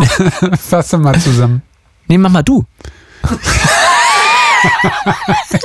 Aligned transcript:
Fass 0.68 0.88
doch 0.88 0.98
mal 0.98 1.18
zusammen. 1.18 1.62
Nee, 2.06 2.18
mach 2.18 2.30
mal 2.30 2.42
du. 2.42 2.64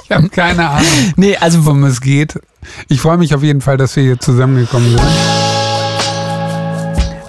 Ich 0.04 0.11
habe 0.11 0.29
keine 0.29 0.69
Ahnung, 0.69 1.13
Nee, 1.15 1.35
also 1.38 1.65
worum 1.65 1.83
es 1.85 2.01
geht. 2.01 2.40
Ich 2.87 3.01
freue 3.01 3.17
mich 3.17 3.35
auf 3.35 3.43
jeden 3.43 3.61
Fall, 3.61 3.77
dass 3.77 3.95
wir 3.95 4.03
hier 4.03 4.19
zusammengekommen 4.19 4.90
sind. 4.90 5.01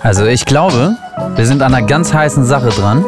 Also 0.03 0.25
ich 0.27 0.45
glaube, 0.45 0.97
wir 1.35 1.47
sind 1.47 1.63
an 1.63 1.75
einer 1.75 1.87
ganz 1.87 2.13
heißen 2.13 2.45
Sache 2.45 2.69
dran. 2.69 3.05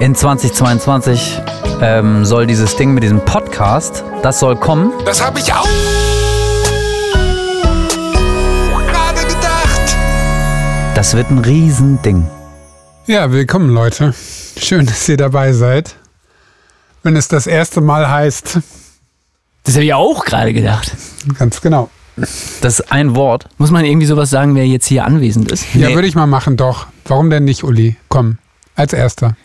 In 0.00 0.14
2022 0.14 1.40
ähm, 1.80 2.24
soll 2.24 2.46
dieses 2.46 2.76
Ding 2.76 2.92
mit 2.94 3.04
diesem 3.04 3.24
Podcast, 3.24 4.02
das 4.22 4.40
soll 4.40 4.56
kommen. 4.56 4.90
Das 5.04 5.24
habe 5.24 5.38
ich 5.38 5.52
auch 5.52 5.68
gerade 8.88 9.20
gedacht. 9.20 9.96
Das 10.96 11.14
wird 11.14 11.30
ein 11.30 11.38
Riesending. 11.38 12.26
Ja, 13.06 13.30
willkommen 13.32 13.70
Leute. 13.70 14.14
Schön, 14.56 14.86
dass 14.86 15.08
ihr 15.08 15.16
dabei 15.16 15.52
seid. 15.52 15.96
Wenn 17.02 17.16
es 17.16 17.28
das 17.28 17.46
erste 17.46 17.80
Mal 17.80 18.08
heißt, 18.08 18.58
das 19.64 19.74
habe 19.74 19.84
ich 19.84 19.94
auch 19.94 20.24
gerade 20.24 20.52
gedacht. 20.52 20.92
ganz 21.38 21.60
genau. 21.60 21.90
Das 22.16 22.78
ist 22.80 22.92
ein 22.92 23.16
Wort. 23.16 23.48
Muss 23.58 23.70
man 23.70 23.84
irgendwie 23.84 24.06
sowas 24.06 24.30
sagen, 24.30 24.54
wer 24.54 24.66
jetzt 24.66 24.86
hier 24.86 25.04
anwesend 25.04 25.50
ist? 25.50 25.64
Ja, 25.74 25.88
Nee. 25.88 25.94
würde 25.94 26.06
ich 26.08 26.14
mal 26.14 26.26
machen, 26.26 26.56
doch. 26.56 26.86
Warum 27.06 27.30
denn 27.30 27.44
nicht, 27.44 27.64
Uli? 27.64 27.96
Komm, 28.08 28.38
als 28.76 28.92
erster. 28.92 29.36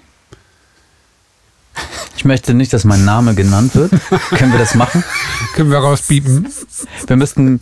Ich 2.16 2.26
möchte 2.26 2.54
nicht, 2.54 2.74
dass 2.74 2.84
mein 2.84 3.06
Name 3.06 3.36
genannt 3.36 3.76
wird. 3.76 3.92
Können 4.36 4.52
wir 4.52 4.60
das 4.60 4.76
machen? 4.76 5.04
Können 5.56 5.70
wir 5.72 5.78
rausbiepen? 5.78 6.48
Wir 7.08 7.16
müssten, 7.16 7.62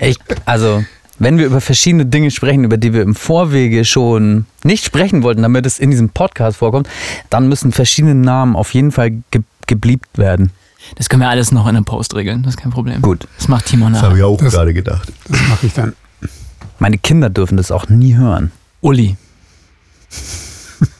ich, 0.00 0.18
also, 0.46 0.84
wenn 1.18 1.38
wir 1.38 1.46
über 1.46 1.60
verschiedene 1.60 2.06
Dinge 2.06 2.30
sprechen, 2.30 2.64
über 2.64 2.76
die 2.76 2.92
wir 2.92 3.02
im 3.02 3.14
Vorwege 3.14 3.84
schon 3.84 4.46
nicht 4.64 4.84
sprechen 4.84 5.22
wollten, 5.22 5.42
damit 5.42 5.64
es 5.66 5.78
in 5.78 5.90
diesem 5.90 6.10
Podcast 6.10 6.58
vorkommt, 6.58 6.88
dann 7.30 7.48
müssen 7.48 7.72
verschiedene 7.72 8.14
Namen 8.14 8.56
auf 8.56 8.74
jeden 8.74 8.92
Fall 8.92 9.10
ge 9.30 9.42
gebliebt 9.66 10.16
werden. 10.18 10.50
Das 10.94 11.08
können 11.08 11.22
wir 11.22 11.28
alles 11.28 11.50
noch 11.50 11.64
in 11.66 11.74
einem 11.74 11.84
Post 11.84 12.14
regeln, 12.14 12.44
das 12.44 12.54
ist 12.54 12.60
kein 12.60 12.70
Problem. 12.70 13.02
Gut. 13.02 13.26
Das 13.38 13.48
macht 13.48 13.66
Timon 13.66 13.92
Das 13.92 14.02
nach. 14.02 14.10
habe 14.10 14.18
ich 14.18 14.24
auch 14.24 14.38
Das- 14.38 14.52
gerade 14.52 14.72
gedacht. 14.72 15.12
Das 15.28 15.40
mache 15.48 15.66
ich 15.66 15.72
dann. 15.72 15.94
Meine 16.78 16.98
Kinder 16.98 17.30
dürfen 17.30 17.56
das 17.56 17.72
auch 17.72 17.88
nie 17.88 18.14
hören. 18.14 18.52
Uli. 18.80 19.16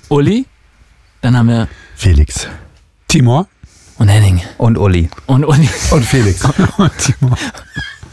Uli. 0.08 0.46
Dann 1.20 1.36
haben 1.36 1.48
wir 1.48 1.68
Felix. 1.94 2.48
Timor. 3.08 3.46
und 3.98 4.08
Henning. 4.08 4.40
Und 4.58 4.76
Uli. 4.78 5.08
Und 5.26 5.44
Uli. 5.44 5.68
Und 5.90 6.04
Felix. 6.04 6.44
Und 6.76 6.92
Timor. 6.98 7.38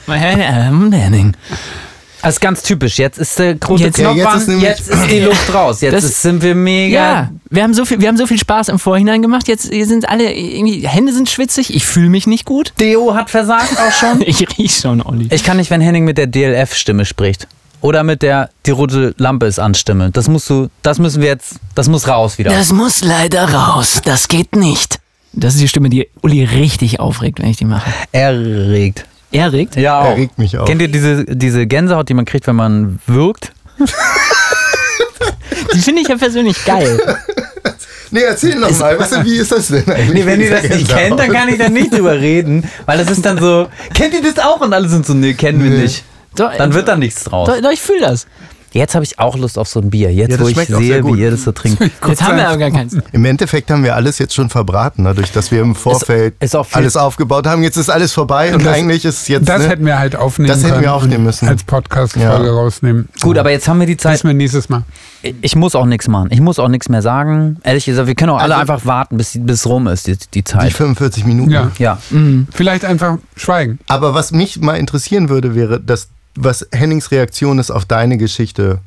Und 0.08 0.14
Henning. 0.94 1.36
Das 2.24 2.36
ist 2.36 2.40
ganz 2.40 2.64
typisch. 2.64 2.98
Jetzt 2.98 3.18
ist 3.20 3.38
der 3.38 3.56
große 3.56 3.84
Jetzt- 3.84 3.98
Knopf 4.00 4.16
Ja, 4.18 4.34
jetzt 4.36 4.48
ist 4.48 4.62
jetzt 4.62 4.90
ist 4.90 5.12
die 5.12 5.20
Luft 5.20 5.54
raus. 5.54 5.82
Jetzt 5.82 5.94
Das- 5.94 6.04
ist, 6.06 6.22
sind 6.22 6.42
wir 6.42 6.56
mega. 6.56 6.96
Ja, 6.96 7.30
wir 7.50 7.64
haben, 7.64 7.74
so 7.74 7.86
viel, 7.86 8.00
wir 8.02 8.08
haben 8.08 8.18
so 8.18 8.26
viel 8.26 8.40
Spaß 8.40 8.70
im 8.70 8.80
Vorhinein 8.80 9.22
gemacht. 9.22 9.48
Jetzt 9.48 9.64
sind 9.64 10.08
alle 10.10 10.34
irgendwie, 10.34 10.88
Hände 10.88 11.14
sind 11.14 11.30
schwitzig. 11.30 11.76
Ich 11.76 11.86
fühle 11.86 12.10
mich 12.10 12.26
nicht 12.26 12.46
gut. 12.46 12.74
Deo 12.80 13.14
hat 13.14 13.30
versagt 13.30 13.78
auch 13.78 13.92
schon. 13.92 14.22
Ich 14.26 14.58
riech 14.58 14.78
schon, 14.78 15.02
Olli. 15.02 15.28
Ich 15.32 15.44
kann 15.44 15.58
nicht, 15.58 15.70
wenn 15.70 15.82
Henning 15.82 16.06
mit 16.06 16.18
der 16.18 16.28
DLF-Stimme 16.28 17.06
spricht. 17.06 17.48
Oder 17.82 18.04
mit 18.06 18.22
der 18.22 18.50
die 18.66 18.72
rote 18.72 19.14
Lampe 19.18 19.46
ist 19.46 19.60
an 19.60 19.74
Stimme. 19.76 20.10
Das 20.12 20.30
musst 20.30 20.50
du, 20.50 20.70
das 20.82 21.00
müssen 21.00 21.22
wir 21.22 21.28
jetzt, 21.28 21.56
das 21.76 21.90
muss 21.90 22.08
raus 22.08 22.38
wieder. 22.38 22.52
Das 22.52 22.72
muss 22.72 23.04
leider 23.04 23.54
raus. 23.54 24.02
Das 24.06 24.30
geht 24.30 24.56
nicht. 24.56 25.00
Das 25.34 25.56
ist 25.56 25.62
die 25.62 25.68
Stimme, 25.68 25.90
die 25.90 26.08
Uli 26.22 26.46
richtig 26.46 27.00
aufregt, 27.02 27.42
wenn 27.42 27.50
ich 27.50 27.58
die 27.58 27.66
mache. 27.66 27.92
Erregt. 28.14 29.06
Er 29.34 29.52
regt? 29.52 29.76
Ja, 29.76 30.00
auch. 30.00 30.12
Er 30.12 30.16
regt 30.18 30.38
mich 30.40 30.58
auf. 30.58 30.68
Kennt 30.68 30.82
ihr 30.82 30.88
diese, 30.88 31.26
diese 31.26 31.68
Gänsehaut, 31.68 32.08
die 32.08 32.14
man 32.14 32.26
kriegt, 32.26 32.48
wenn 32.48 32.56
man 32.56 33.00
wirkt? 33.08 33.52
Die 35.74 35.80
finde 35.80 36.02
ich 36.02 36.08
ja 36.08 36.18
persönlich 36.18 36.64
geil. 36.66 37.00
Nee, 38.12 38.22
erzähl 38.22 38.56
noch 38.56 38.70
mal. 38.80 39.00
Was, 39.00 39.24
wie 39.26 39.38
ist 39.38 39.52
das 39.52 39.70
denn 39.70 39.90
eigentlich? 39.90 40.14
Nee, 40.14 40.26
wenn 40.26 40.40
ihr 40.42 40.52
das 40.52 40.64
nicht 40.70 40.88
kennt, 40.88 41.20
dann 41.20 41.32
kann 41.32 41.50
ich 41.50 41.58
da 41.58 41.68
nicht 41.70 41.92
drüber 41.92 42.20
reden. 42.20 42.70
Weil 42.86 43.00
das 43.00 43.10
ist 43.10 43.26
dann 43.26 43.40
so, 43.40 43.68
kennt 43.96 44.14
ihr 44.14 44.22
das 44.22 44.44
auch? 44.44 44.62
Und 44.62 44.72
alle 44.74 44.88
sind 44.88 45.06
so, 45.06 45.14
nee, 45.16 45.34
kennen 45.34 45.64
wir 45.64 45.72
Nee. 45.72 45.84
nicht. 45.84 46.04
Doch, 46.36 46.56
Dann 46.56 46.74
wird 46.74 46.88
da 46.88 46.96
nichts 46.96 47.24
draus. 47.26 47.48
Doch, 47.48 47.60
doch, 47.62 47.72
ich 47.72 47.82
fühle 47.82 48.02
das. 48.02 48.28
Jetzt 48.74 48.96
habe 48.96 49.06
ich 49.06 49.20
auch 49.20 49.38
Lust 49.38 49.58
auf 49.58 49.68
so 49.68 49.80
ein 49.80 49.90
Bier. 49.90 50.12
Jetzt, 50.12 50.32
Ja, 50.32 50.40
wo 50.40 50.48
ich 50.48 50.58
sehe, 50.58 51.06
wie 51.06 51.20
ihr 51.22 51.32
das 51.32 51.44
so 51.44 51.52
trinkt. 51.52 51.80
Jetzt 52.08 52.24
haben 52.24 52.38
wir 52.38 52.48
aber 52.48 52.58
gar 52.58 52.72
keins. 52.72 52.98
Im 53.12 53.24
Endeffekt 53.26 53.70
haben 53.72 53.84
wir 53.84 53.96
alles 53.96 54.18
jetzt 54.20 54.34
schon 54.34 54.50
verbraten, 54.50 55.04
dadurch, 55.04 55.32
dass 55.32 55.52
wir 55.52 55.62
im 55.62 55.76
Vorfeld 55.76 56.34
ist 56.40 56.56
auch 56.56 56.66
viel- 56.66 56.78
alles 56.78 56.98
aufgebaut 56.98 57.46
haben. 57.48 57.64
Jetzt 57.64 57.78
ist 57.78 57.90
alles 57.90 58.12
vorbei 58.14 58.54
und, 58.54 58.66
das- 58.66 58.74
eigentlich 58.74 59.06
ist 59.06 59.30
jetzt. 59.30 59.48
Das 59.48 59.62
ne, 59.62 59.70
hätten 59.70 59.86
wir 59.86 60.00
halt 60.00 60.16
aufnehmen 60.16 60.50
Das 60.50 60.64
hätten 60.64 60.82
wir 60.82 60.94
aufnehmen 60.94 61.24
müssen. 61.24 61.48
Als 61.48 61.64
Podcast-Folge 61.64 62.46
Ja. 62.48 62.52
rausnehmen. 62.52 63.10
Gut, 63.22 63.38
aber 63.38 63.52
jetzt 63.52 63.68
haben 63.68 63.80
wir 63.80 63.88
die 63.88 63.98
Zeit. 63.98 64.16
Das 64.16 64.24
wir 64.24 64.34
nächstes 64.34 64.70
Mal. 64.70 64.84
Ich 65.42 65.56
muss 65.56 65.76
auch 65.76 65.86
nichts 65.86 66.08
machen. 66.08 66.30
Ich 66.32 66.42
muss 66.42 66.60
auch 66.60 66.68
nichts 66.68 66.90
mehr 66.90 67.02
sagen. 67.02 67.58
Ehrlich 67.64 67.86
gesagt, 67.86 68.08
wir 68.08 68.16
können 68.16 68.32
auch 68.32 68.40
alle 68.40 68.56
Also- 68.56 68.74
einfach 68.74 68.86
warten, 68.88 69.18
bis 69.18 69.38
bis 69.40 69.66
rum 69.68 69.88
ist, 69.88 70.08
die, 70.08 70.18
die 70.18 70.28
die 70.34 70.44
Zeit. 70.44 70.74
45 70.74 71.26
Minuten. 71.26 71.52
Ja. 71.52 71.72
Ja. 71.78 71.98
Vielleicht 72.52 72.86
einfach 72.86 73.18
schweigen. 73.36 73.80
Aber 73.88 74.14
was 74.14 74.32
mich 74.32 74.60
mal 74.60 74.74
interessieren 74.76 75.30
würde, 75.30 75.56
wäre, 75.56 75.80
dass, 75.80 76.10
was 76.36 76.68
Hennings 76.72 77.12
Reaktion 77.12 77.60
ist 77.60 77.70
auf 77.72 77.86
deine 77.86 78.18
Geschichte. 78.18 78.80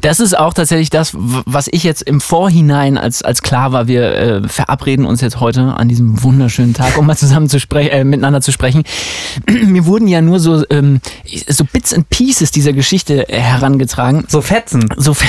Das 0.00 0.18
ist 0.18 0.36
auch 0.36 0.52
tatsächlich 0.54 0.90
das, 0.90 1.12
was 1.14 1.68
ich 1.70 1.84
jetzt 1.84 2.02
im 2.02 2.20
Vorhinein, 2.20 2.96
als, 2.98 3.22
als 3.22 3.42
klar 3.42 3.70
war, 3.70 3.86
wir 3.86 4.14
äh, 4.14 4.48
verabreden 4.48 5.04
uns 5.04 5.20
jetzt 5.20 5.38
heute 5.40 5.60
an 5.76 5.88
diesem 5.88 6.22
wunderschönen 6.22 6.74
Tag, 6.74 6.96
um 6.98 7.06
mal 7.06 7.16
zusammen 7.16 7.48
zu 7.48 7.60
sprechen, 7.60 7.90
äh, 7.90 8.02
miteinander 8.04 8.40
zu 8.40 8.50
sprechen. 8.50 8.82
Mir 9.64 9.84
wurden 9.86 10.08
ja 10.08 10.22
nur 10.22 10.40
so, 10.40 10.64
ähm, 10.70 11.00
so 11.48 11.64
Bits 11.64 11.92
and 11.92 12.08
Pieces 12.08 12.50
dieser 12.50 12.72
Geschichte 12.72 13.26
herangetragen. 13.28 14.24
So 14.28 14.40
fetzen. 14.40 14.88
So, 14.96 15.14
fe- 15.14 15.26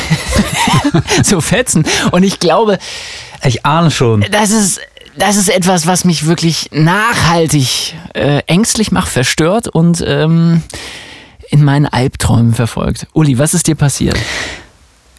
so 1.24 1.42
fetzen. 1.42 1.86
Und 2.12 2.24
ich 2.24 2.40
glaube, 2.40 2.80
Ich 3.44 3.66
ahne 3.66 3.92
schon. 3.92 4.26
das 4.32 4.52
ist, 4.52 4.80
das 5.18 5.36
ist 5.36 5.50
etwas, 5.50 5.86
was 5.86 6.06
mich 6.06 6.26
wirklich 6.26 6.70
nachhaltig 6.72 7.94
äh, 8.16 8.40
ängstlich 8.48 8.92
macht, 8.92 9.10
verstört 9.10 9.68
und 9.68 10.04
ähm, 10.08 10.64
in 11.54 11.64
meinen 11.64 11.86
Albträumen 11.86 12.56
verfolgt. 12.56 13.06
Uli, 13.14 13.38
was 13.38 13.54
ist 13.54 13.68
dir 13.68 13.76
passiert? 13.76 14.18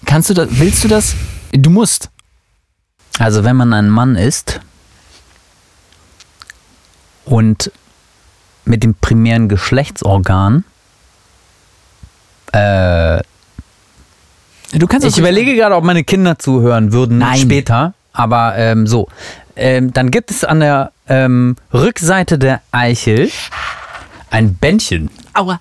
Kannst 0.05 0.31
du 0.31 0.34
das, 0.34 0.49
willst 0.50 0.83
du 0.83 0.89
das? 0.89 1.15
Du 1.53 1.71
musst. 1.71 2.11
Also 3.21 3.45
wenn 3.45 3.55
man 3.55 3.72
ein 3.72 3.89
Mann 3.89 4.17
ist 4.17 4.61
und 7.25 7.71
mit 8.65 8.83
dem 8.83 8.97
primären 8.97 9.49
Geschlechtsorgan, 9.49 10.65
äh, 12.50 13.21
Du 14.73 14.89
kannst 14.89 15.06
ich 15.06 15.17
überlege 15.19 15.55
gerade, 15.55 15.77
ob 15.77 15.84
meine 15.84 16.03
Kinder 16.03 16.37
zuhören 16.37 16.93
würden 16.93 17.19
Nein. 17.19 17.39
später, 17.39 17.94
aber 18.12 18.56
ähm, 18.56 18.89
so. 18.89 19.06
Ähm, 19.55 19.93
dann 19.93 20.11
gibt 20.11 20.33
es 20.33 20.43
an 20.43 20.59
der 20.59 20.91
ähm, 21.09 21.55
Rückseite 21.73 22.41
der 22.41 22.61
Eichel 22.73 23.31
ein 24.31 24.55
Bändchen. 24.56 25.11
Aua. 25.33 25.61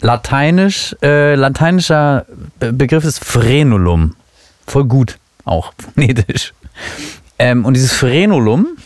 Lateinisch, 0.00 0.94
äh, 1.02 1.34
lateinischer 1.34 2.26
Be 2.58 2.72
Begriff 2.72 3.04
ist 3.04 3.24
Frenulum. 3.24 4.14
Voll 4.66 4.84
gut, 4.84 5.18
auch 5.44 5.72
phonetisch. 5.78 6.52
Ähm, 7.38 7.64
und 7.64 7.74
dieses 7.74 7.92
Frenulum, 7.92 8.76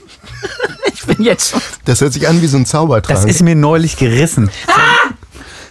Ich 0.94 1.06
bin 1.06 1.24
jetzt 1.24 1.50
schon. 1.50 1.60
Das 1.84 2.00
hört 2.00 2.12
sich 2.12 2.28
an 2.28 2.42
wie 2.42 2.46
so 2.46 2.56
ein 2.56 2.66
Zaubertrank. 2.66 3.18
das 3.20 3.24
ist 3.24 3.42
mir 3.42 3.54
neulich 3.54 3.96
gerissen. 3.96 4.50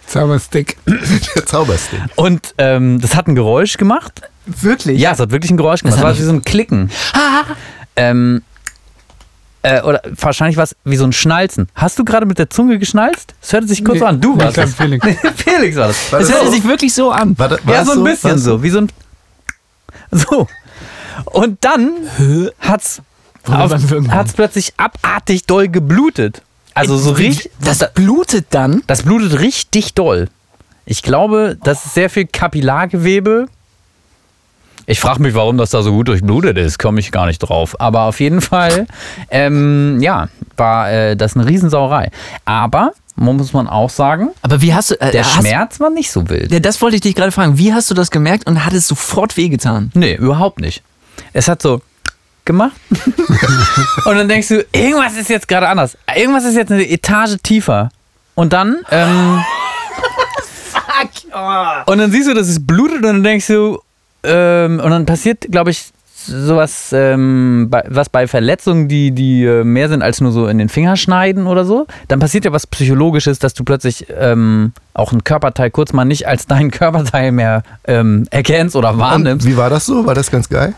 Zauberstick. 0.08 0.78
der 1.36 1.46
Zauberstick. 1.46 2.00
Und 2.16 2.56
ähm, 2.58 3.00
das 3.00 3.16
hat 3.16 3.28
ein 3.28 3.36
Geräusch 3.36 3.78
gemacht. 3.78 4.22
Wirklich? 4.46 5.00
Ja, 5.00 5.12
es 5.12 5.20
hat 5.20 5.30
wirklich 5.32 5.52
ein 5.52 5.58
Geräusch 5.58 5.82
gemacht. 5.82 5.98
Es 5.98 6.04
hab 6.04 6.10
war 6.10 6.18
wie 6.18 6.24
so 6.24 6.32
ein 6.32 6.42
Klicken. 6.44 6.90
ähm, 7.96 8.42
äh, 9.64 9.82
oder 9.82 10.02
wahrscheinlich 10.20 10.58
was 10.58 10.76
wie 10.86 10.96
so 10.96 11.04
ein 11.06 11.12
Schnalzen. 11.14 11.68
Hast 11.76 12.00
du 12.00 12.06
gerade 12.06 12.26
mit 12.26 12.40
der 12.40 12.50
Zunge 12.50 12.80
geschnalzt? 12.80 13.34
Es 13.42 13.52
hörte 13.54 13.68
sich 13.68 13.84
kurz 13.84 13.96
Nee, 13.96 14.00
so 14.00 14.06
an. 14.06 14.22
Du 14.22 14.38
warst 14.38 14.58
es. 14.58 14.74
Felix. 14.76 15.06
Felix 15.36 15.76
war 15.76 15.88
das. 15.88 15.98
Es 15.98 16.10
das 16.12 16.32
hört 16.32 16.46
so? 16.46 16.52
sich 16.52 16.64
wirklich 16.66 16.94
so 16.94 17.12
an. 17.12 17.38
War, 17.38 17.50
da- 17.50 17.58
war 17.64 17.74
Ja, 17.76 17.86
so 17.86 17.92
ein 17.94 18.04
bisschen 18.04 18.32
es 18.36 18.44
so. 18.44 18.64
Wie 18.64 18.70
so 18.70 18.80
ein. 18.80 18.92
So. 20.12 20.48
Und 21.26 21.64
dann 21.64 21.92
hat's, 22.60 23.02
auf, 23.48 23.72
hat's 24.10 24.34
plötzlich 24.34 24.74
abartig 24.78 25.46
doll 25.46 25.68
geblutet. 25.68 26.42
Also 26.74 26.98
so 26.98 27.12
richtig. 27.12 27.52
Das 27.62 27.80
blutet 27.94 28.48
dann. 28.52 28.82
Das 28.88 29.04
blutet 29.04 29.40
richtig 29.40 29.94
doll. 29.94 30.30
Ich 30.86 31.04
glaube, 31.04 31.58
das 31.64 31.86
ist 31.86 31.94
sehr 31.94 32.10
viel 32.10 32.26
Kapillargewebe. 32.26 33.48
Ich 34.90 35.00
frage 35.00 35.22
mich, 35.22 35.36
warum 35.36 35.60
das 35.60 35.70
da 35.70 35.84
so 35.84 35.92
gut 35.92 36.08
durchblutet 36.08 36.58
ist, 36.58 36.80
komme 36.80 37.00
ich 37.00 37.12
gar 37.12 37.28
nicht 37.28 37.38
drauf. 37.38 37.80
Aber 37.80 38.06
auf 38.06 38.20
jeden 38.20 38.42
Fall, 38.42 38.88
ähm, 39.30 40.02
ja, 40.02 40.30
war 40.58 40.92
äh, 40.92 41.16
das 41.16 41.36
eine 41.36 41.46
Riesensauerei. 41.46 42.10
Aber, 42.44 42.94
muss 43.16 43.54
man 43.54 43.68
auch 43.68 43.92
sagen, 43.92 44.30
Aber 44.42 44.64
wie 44.64 44.74
hast 44.74 44.90
du. 44.90 45.00
Äh, 45.00 45.12
der 45.12 45.26
hast, 45.26 45.36
Schmerz 45.36 45.80
war 45.80 45.92
nicht 45.92 46.10
so 46.10 46.28
wild. 46.28 46.52
Ja, 46.52 46.60
das 46.60 46.82
wollte 46.82 46.96
ich 46.96 47.02
dich 47.02 47.14
gerade 47.14 47.32
fragen. 47.32 47.60
Wie 47.60 47.72
hast 47.72 47.92
du 47.92 47.94
das 47.94 48.10
gemerkt 48.10 48.48
und 48.48 48.66
hat 48.66 48.74
es 48.74 48.88
sofort 48.88 49.38
wehgetan? 49.38 49.92
Nee, 49.94 50.16
überhaupt 50.16 50.60
nicht. 50.60 50.82
Es 51.34 51.48
hat 51.48 51.62
so 51.62 51.84
gemacht. 52.46 52.76
und 54.06 54.18
dann 54.18 54.28
denkst 54.28 54.48
du, 54.48 54.66
irgendwas 54.72 55.16
ist 55.18 55.30
jetzt 55.30 55.48
gerade 55.48 55.68
anders. 55.68 56.00
Irgendwas 56.16 56.46
ist 56.46 56.56
jetzt 56.56 56.72
eine 56.72 56.90
Etage 56.90 57.38
tiefer. 57.44 57.92
Und 58.34 58.54
dann, 58.54 58.78
ähm, 58.90 59.44
Und 61.86 62.00
dann 62.00 62.12
siehst 62.12 62.28
du, 62.28 62.34
dass 62.34 62.48
es 62.48 62.66
blutet 62.66 62.98
und 62.98 63.04
dann 63.04 63.24
denkst 63.24 63.48
du, 63.48 63.80
ähm, 64.24 64.80
und 64.80 64.90
dann 64.90 65.06
passiert, 65.06 65.48
glaube 65.50 65.72
ich, 65.72 65.92
sowas, 66.26 66.92
ähm, 66.94 67.68
bei, 67.70 67.84
was 67.88 68.10
bei 68.10 68.28
Verletzungen, 68.28 68.88
die, 68.88 69.12
die 69.12 69.46
äh, 69.46 69.64
mehr 69.64 69.90
sind 69.90 70.02
als 70.02 70.22
nur 70.22 70.32
so 70.32 70.48
in 70.48 70.58
den 70.58 70.70
Finger 70.70 70.96
schneiden 70.96 71.48
oder 71.48 71.66
so, 71.66 71.88
dann 72.08 72.20
passiert 72.20 72.46
ja 72.46 72.52
was 72.52 72.68
Psychologisches, 72.68 73.40
dass 73.40 73.54
du 73.54 73.64
plötzlich 73.64 74.08
ähm, 74.18 74.74
auch 74.94 75.12
ein 75.12 75.24
Körperteil 75.24 75.72
kurz 75.72 75.94
mal 75.94 76.06
nicht 76.06 76.28
als 76.28 76.46
dein 76.46 76.72
Körperteil 76.80 77.32
mehr 77.32 77.64
ähm, 77.86 78.28
erkennst 78.32 78.76
oder 78.76 78.98
wahrnimmst. 78.98 79.46
Und 79.46 79.52
wie 79.52 79.58
war 79.58 79.70
das 79.70 79.86
so? 79.86 80.06
War 80.06 80.16
das 80.16 80.32
ganz 80.32 80.50
geil? 80.50 80.74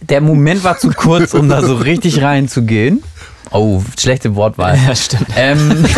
Der 0.00 0.20
Moment 0.20 0.64
war 0.64 0.78
zu 0.78 0.90
kurz, 0.90 1.34
um 1.34 1.48
da 1.48 1.62
so 1.62 1.74
richtig 1.76 2.22
reinzugehen. 2.22 3.02
Oh, 3.50 3.82
schlechte 3.98 4.34
Wortwahl. 4.36 4.78
Ja, 4.86 4.94
stimmt. 4.94 5.26
Ähm, 5.36 5.84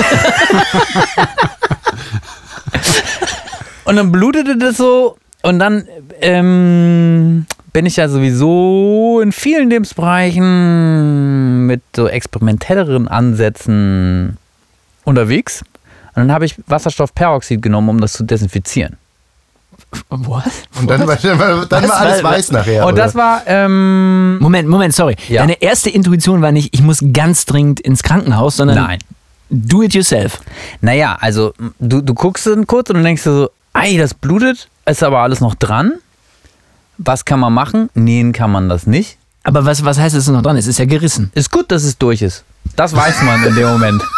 und 3.92 3.96
dann 3.96 4.10
blutete 4.10 4.56
das 4.56 4.78
so 4.78 5.18
und 5.42 5.58
dann 5.58 5.86
ähm, 6.22 7.44
bin 7.74 7.84
ich 7.84 7.96
ja 7.96 8.08
sowieso 8.08 9.20
in 9.22 9.32
vielen 9.32 9.68
Lebensbereichen 9.68 11.66
mit 11.66 11.82
so 11.94 12.08
experimentelleren 12.08 13.06
Ansätzen 13.06 14.38
unterwegs. 15.04 15.62
Und 16.14 16.22
dann 16.22 16.32
habe 16.32 16.46
ich 16.46 16.54
Wasserstoffperoxid 16.66 17.60
genommen, 17.60 17.90
um 17.90 18.00
das 18.00 18.14
zu 18.14 18.24
desinfizieren. 18.24 18.96
What? 20.08 20.44
Und 20.78 20.88
dann, 20.88 21.06
war, 21.06 21.16
dann, 21.16 21.38
war, 21.38 21.66
dann 21.66 21.86
war 21.86 22.00
alles 22.00 22.22
weiß 22.22 22.52
nachher. 22.52 22.86
Und 22.86 22.96
das 22.96 23.14
oder? 23.14 23.24
war, 23.24 23.42
ähm, 23.44 24.38
Moment, 24.38 24.70
Moment, 24.70 24.94
sorry. 24.94 25.16
Ja. 25.28 25.42
Deine 25.42 25.60
erste 25.60 25.90
Intuition 25.90 26.40
war 26.40 26.50
nicht, 26.50 26.72
ich 26.72 26.80
muss 26.80 27.04
ganz 27.12 27.44
dringend 27.44 27.78
ins 27.80 28.02
Krankenhaus, 28.02 28.56
sondern 28.56 28.78
nein. 28.78 29.00
do 29.50 29.82
it 29.82 29.92
yourself. 29.92 30.40
Naja, 30.80 31.18
also 31.20 31.52
du, 31.78 32.00
du 32.00 32.14
guckst 32.14 32.46
dann 32.46 32.66
kurz 32.66 32.88
und 32.88 32.96
dann 32.96 33.04
denkst 33.04 33.24
du 33.24 33.32
so, 33.32 33.50
ei, 33.72 33.96
das 33.96 34.14
blutet, 34.14 34.69
ist 34.86 35.02
aber 35.02 35.20
alles 35.20 35.40
noch 35.40 35.54
dran. 35.54 35.92
Was 36.98 37.24
kann 37.24 37.40
man 37.40 37.52
machen? 37.52 37.88
Nähen 37.94 38.32
kann 38.32 38.50
man 38.50 38.69
das 38.69 38.86
nicht. 38.86 39.19
Aber 39.44 39.64
was, 39.64 39.84
was 39.84 39.98
heißt 39.98 40.14
es 40.14 40.28
noch 40.28 40.42
dran? 40.42 40.56
Es 40.56 40.66
ist 40.66 40.78
ja 40.78 40.84
gerissen. 40.84 41.32
Ist 41.34 41.50
gut, 41.50 41.70
dass 41.72 41.82
es 41.84 41.98
durch 41.98 42.22
ist. 42.22 42.44
Das 42.76 42.94
weiß 42.94 43.22
man 43.22 43.44
in 43.44 43.54
dem 43.54 43.69
Moment. 43.69 44.02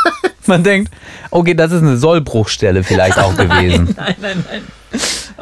Man 0.46 0.62
denkt, 0.62 0.92
okay, 1.30 1.54
das 1.54 1.72
ist 1.72 1.80
eine 1.80 1.96
Sollbruchstelle 1.96 2.82
vielleicht 2.84 3.18
auch 3.18 3.34
gewesen. 3.36 3.96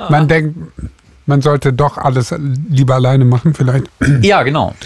Man 0.08 0.28
denkt, 0.28 0.56
man 1.26 1.42
sollte 1.42 1.72
doch 1.72 1.98
alles 1.98 2.32
lieber 2.68 2.94
alleine 2.94 3.24
machen, 3.24 3.52
vielleicht. 3.52 3.86
Ja, 4.22 4.44
genau. 4.44 4.76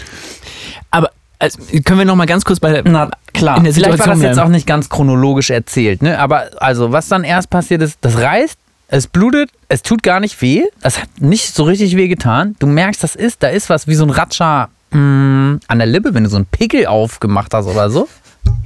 Aber 0.89 1.11
also, 1.37 1.59
können 1.85 1.99
wir 1.99 2.05
noch 2.05 2.15
mal 2.15 2.25
ganz 2.25 2.43
kurz 2.45 2.59
bei 2.59 2.81
Na 2.83 3.11
klar, 3.31 3.57
in 3.57 3.65
der 3.65 3.73
vielleicht 3.73 3.99
war 3.99 4.07
das 4.07 4.21
jetzt 4.21 4.39
auch 4.39 4.47
nicht 4.47 4.65
ganz 4.65 4.89
chronologisch 4.89 5.51
erzählt. 5.51 6.01
Ne? 6.01 6.17
Aber 6.17 6.49
also, 6.57 6.91
was 6.91 7.07
dann 7.09 7.23
erst 7.23 7.51
passiert 7.51 7.83
ist, 7.83 7.99
das 8.01 8.17
reißt, 8.17 8.57
es 8.87 9.07
blutet, 9.07 9.49
es 9.69 9.81
tut 9.81 10.01
gar 10.03 10.19
nicht 10.19 10.41
weh. 10.41 10.63
Es 10.81 11.01
hat 11.01 11.09
nicht 11.19 11.53
so 11.53 11.63
richtig 11.63 11.95
weh 11.97 12.07
getan. 12.07 12.55
Du 12.59 12.67
merkst, 12.67 13.03
das 13.03 13.15
ist, 13.15 13.43
da 13.43 13.47
ist 13.49 13.69
was 13.69 13.87
wie 13.87 13.95
so 13.95 14.03
ein 14.05 14.09
Ratscher 14.09 14.69
mh, 14.91 15.59
an 15.67 15.77
der 15.77 15.87
Lippe, 15.87 16.13
wenn 16.13 16.23
du 16.23 16.29
so 16.29 16.37
einen 16.37 16.45
Pickel 16.45 16.85
aufgemacht 16.87 17.53
hast 17.53 17.65
oder 17.67 17.89
so. 17.89 18.07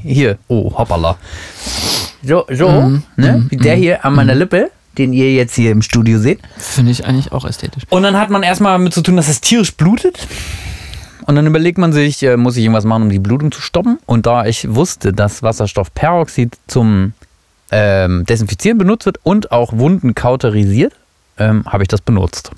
Hier, 0.04 0.38
oh, 0.48 0.72
hoppala. 0.78 1.18
So, 2.24 2.46
so, 2.52 2.70
Mhm, 2.70 3.04
ne? 3.18 3.48
wie 3.50 3.58
der 3.58 3.76
hier 3.76 4.06
an 4.06 4.14
meiner 4.14 4.36
Lippe, 4.36 4.70
den 4.98 5.12
ihr 5.14 5.34
jetzt 5.34 5.56
hier 5.56 5.72
im 5.72 5.82
Studio 5.82 6.20
seht. 6.20 6.40
Finde 6.58 6.92
ich 6.92 7.06
eigentlich 7.06 7.32
auch 7.32 7.46
ästhetisch. 7.46 7.84
Und 7.90 8.04
dann 8.04 8.16
hat 8.18 8.30
man 8.30 8.44
erstmal 8.44 8.78
mit 8.78 8.94
zu 8.94 9.02
tun, 9.02 9.16
dass 9.18 9.28
es 9.28 9.42
tierisch 9.42 9.76
blutet. 9.76 10.28
Und 11.26 11.36
dann 11.36 11.48
überlegt 11.48 11.78
man 11.80 11.94
sich, 11.94 12.22
äh, 12.24 12.38
muss 12.38 12.58
ich 12.58 12.64
irgendwas 12.64 12.84
machen, 12.86 13.04
um 13.04 13.10
die 13.10 13.20
Blutung 13.20 13.52
zu 13.52 13.62
stoppen? 13.62 13.98
Und 14.06 14.26
da 14.28 14.46
ich 14.46 14.74
wusste, 14.76 15.14
dass 15.14 15.42
Wasserstoffperoxid 15.42 16.58
zum 16.68 17.14
ähm, 17.72 18.26
Desinfizieren 18.26 18.78
benutzt 18.78 19.06
wird 19.06 19.20
und 19.24 19.52
auch 19.52 19.74
Wunden 19.74 20.14
kauterisiert, 20.14 20.94
ähm, 21.38 21.64
habe 21.66 21.84
ich 21.84 21.88
das 21.88 22.02
benutzt. 22.02 22.52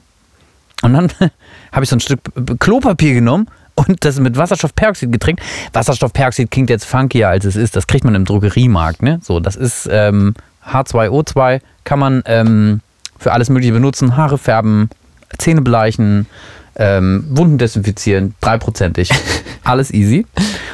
Und 0.81 0.93
dann 0.93 1.11
habe 1.71 1.83
ich 1.83 1.89
so 1.89 1.95
ein 1.95 1.99
Stück 1.99 2.19
Klopapier 2.59 3.13
genommen 3.13 3.47
und 3.75 4.03
das 4.05 4.19
mit 4.19 4.37
Wasserstoffperoxid 4.37 5.11
getränkt. 5.11 5.41
Wasserstoffperoxid 5.71 6.51
klingt 6.51 6.69
jetzt 6.69 6.85
funkier, 6.85 7.29
als 7.29 7.45
es 7.45 7.55
ist. 7.55 7.75
Das 7.75 7.87
kriegt 7.87 8.03
man 8.03 8.15
im 8.15 8.25
Drogeriemarkt. 8.25 9.01
Ne? 9.01 9.19
So, 9.23 9.39
das 9.39 9.55
ist 9.55 9.87
ähm, 9.91 10.35
H2O2, 10.67 11.61
kann 11.83 11.99
man 11.99 12.23
ähm, 12.25 12.81
für 13.17 13.31
alles 13.31 13.49
Mögliche 13.49 13.73
benutzen. 13.73 14.17
Haare 14.17 14.37
färben, 14.37 14.89
Zähne 15.37 15.61
bleichen, 15.61 16.27
ähm, 16.75 17.25
Wunden 17.29 17.57
desinfizieren, 17.57 18.35
dreiprozentig. 18.41 19.09
Alles 19.63 19.91
easy. 19.91 20.25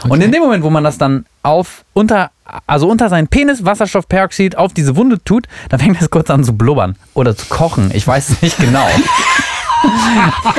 Und 0.08 0.22
in 0.22 0.32
dem 0.32 0.42
Moment, 0.42 0.64
wo 0.64 0.70
man 0.70 0.84
das 0.84 0.98
dann 0.98 1.26
auf 1.44 1.84
unter, 1.94 2.32
also 2.68 2.90
unter 2.90 3.10
seinen 3.10 3.28
Penis 3.28 3.66
Wasserstoffperoxid 3.66 4.58
auf 4.58 4.74
diese 4.74 4.96
Wunde 4.96 5.24
tut, 5.24 5.48
dann 5.70 5.80
fängt 5.80 6.02
das 6.02 6.10
kurz 6.10 6.30
an 6.30 6.44
zu 6.44 6.54
blubbern 6.54 6.96
oder 7.14 7.36
zu 7.36 7.46
kochen. 7.48 7.92
Ich 7.94 8.06
weiß 8.06 8.30
es 8.30 8.42
nicht 8.42 8.58
genau. 8.58 8.88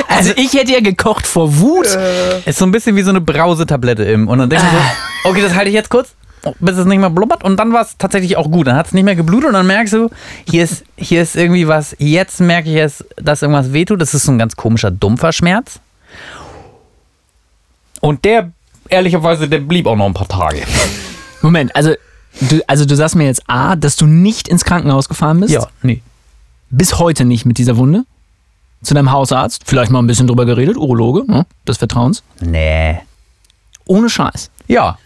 Also 0.07 0.33
ich 0.35 0.53
hätte 0.53 0.71
ja 0.71 0.79
gekocht 0.79 1.27
vor 1.27 1.59
Wut. 1.59 1.85
Ist 2.45 2.57
so 2.57 2.65
ein 2.65 2.71
bisschen 2.71 2.95
wie 2.95 3.01
so 3.01 3.11
eine 3.11 3.21
Brausetablette 3.21 4.03
im. 4.03 4.27
Und 4.27 4.39
dann 4.39 4.49
denke 4.49 4.65
ich 4.65 4.71
so, 4.71 5.29
okay, 5.29 5.41
das 5.41 5.53
halte 5.53 5.69
ich 5.69 5.75
jetzt 5.75 5.89
kurz, 5.89 6.15
bis 6.59 6.77
es 6.77 6.85
nicht 6.85 6.99
mehr 6.99 7.09
blubbert. 7.09 7.43
Und 7.43 7.57
dann 7.57 7.73
war 7.73 7.81
es 7.81 7.97
tatsächlich 7.97 8.37
auch 8.37 8.49
gut. 8.49 8.67
Dann 8.67 8.75
hat 8.75 8.87
es 8.87 8.93
nicht 8.93 9.03
mehr 9.03 9.15
geblutet 9.15 9.49
und 9.49 9.53
dann 9.53 9.67
merkst 9.67 9.93
du, 9.93 10.09
hier 10.49 10.63
ist, 10.63 10.83
hier 10.97 11.21
ist 11.21 11.35
irgendwie 11.35 11.67
was. 11.67 11.95
Jetzt 11.99 12.39
merke 12.39 12.69
ich 12.69 12.77
es, 12.77 13.05
dass 13.17 13.41
irgendwas 13.41 13.73
wehtut. 13.73 14.01
Das 14.01 14.13
ist 14.13 14.23
so 14.23 14.31
ein 14.31 14.39
ganz 14.39 14.55
komischer, 14.55 14.91
dumpfer 14.91 15.31
Schmerz. 15.31 15.79
Und 17.99 18.25
der, 18.25 18.51
ehrlicherweise, 18.91 19.47
der 19.47 19.59
blieb 19.59 19.87
auch 19.87 19.95
noch 19.95 20.05
ein 20.05 20.13
paar 20.13 20.27
Tage. 20.27 20.61
Moment, 21.41 21.75
also 21.75 21.93
du, 22.41 22.61
also 22.67 22.85
du 22.85 22.95
sagst 22.95 23.15
mir 23.15 23.25
jetzt 23.25 23.43
A, 23.47 23.75
dass 23.75 23.95
du 23.95 24.05
nicht 24.05 24.47
ins 24.47 24.63
Krankenhaus 24.63 25.09
gefahren 25.09 25.39
bist. 25.39 25.53
Ja, 25.53 25.67
nee. 25.81 26.01
Bis 26.69 26.99
heute 26.99 27.25
nicht 27.25 27.45
mit 27.45 27.57
dieser 27.57 27.77
Wunde. 27.77 28.05
Zu 28.83 28.93
deinem 28.93 29.11
Hausarzt. 29.11 29.63
Vielleicht 29.65 29.91
mal 29.91 29.99
ein 29.99 30.07
bisschen 30.07 30.27
drüber 30.27 30.45
geredet. 30.45 30.75
Urologe, 30.75 31.29
ne? 31.31 31.45
des 31.67 31.77
Vertrauens. 31.77 32.23
Nee. 32.39 32.99
Ohne 33.85 34.09
Scheiß. 34.09 34.49
Ja. 34.67 34.97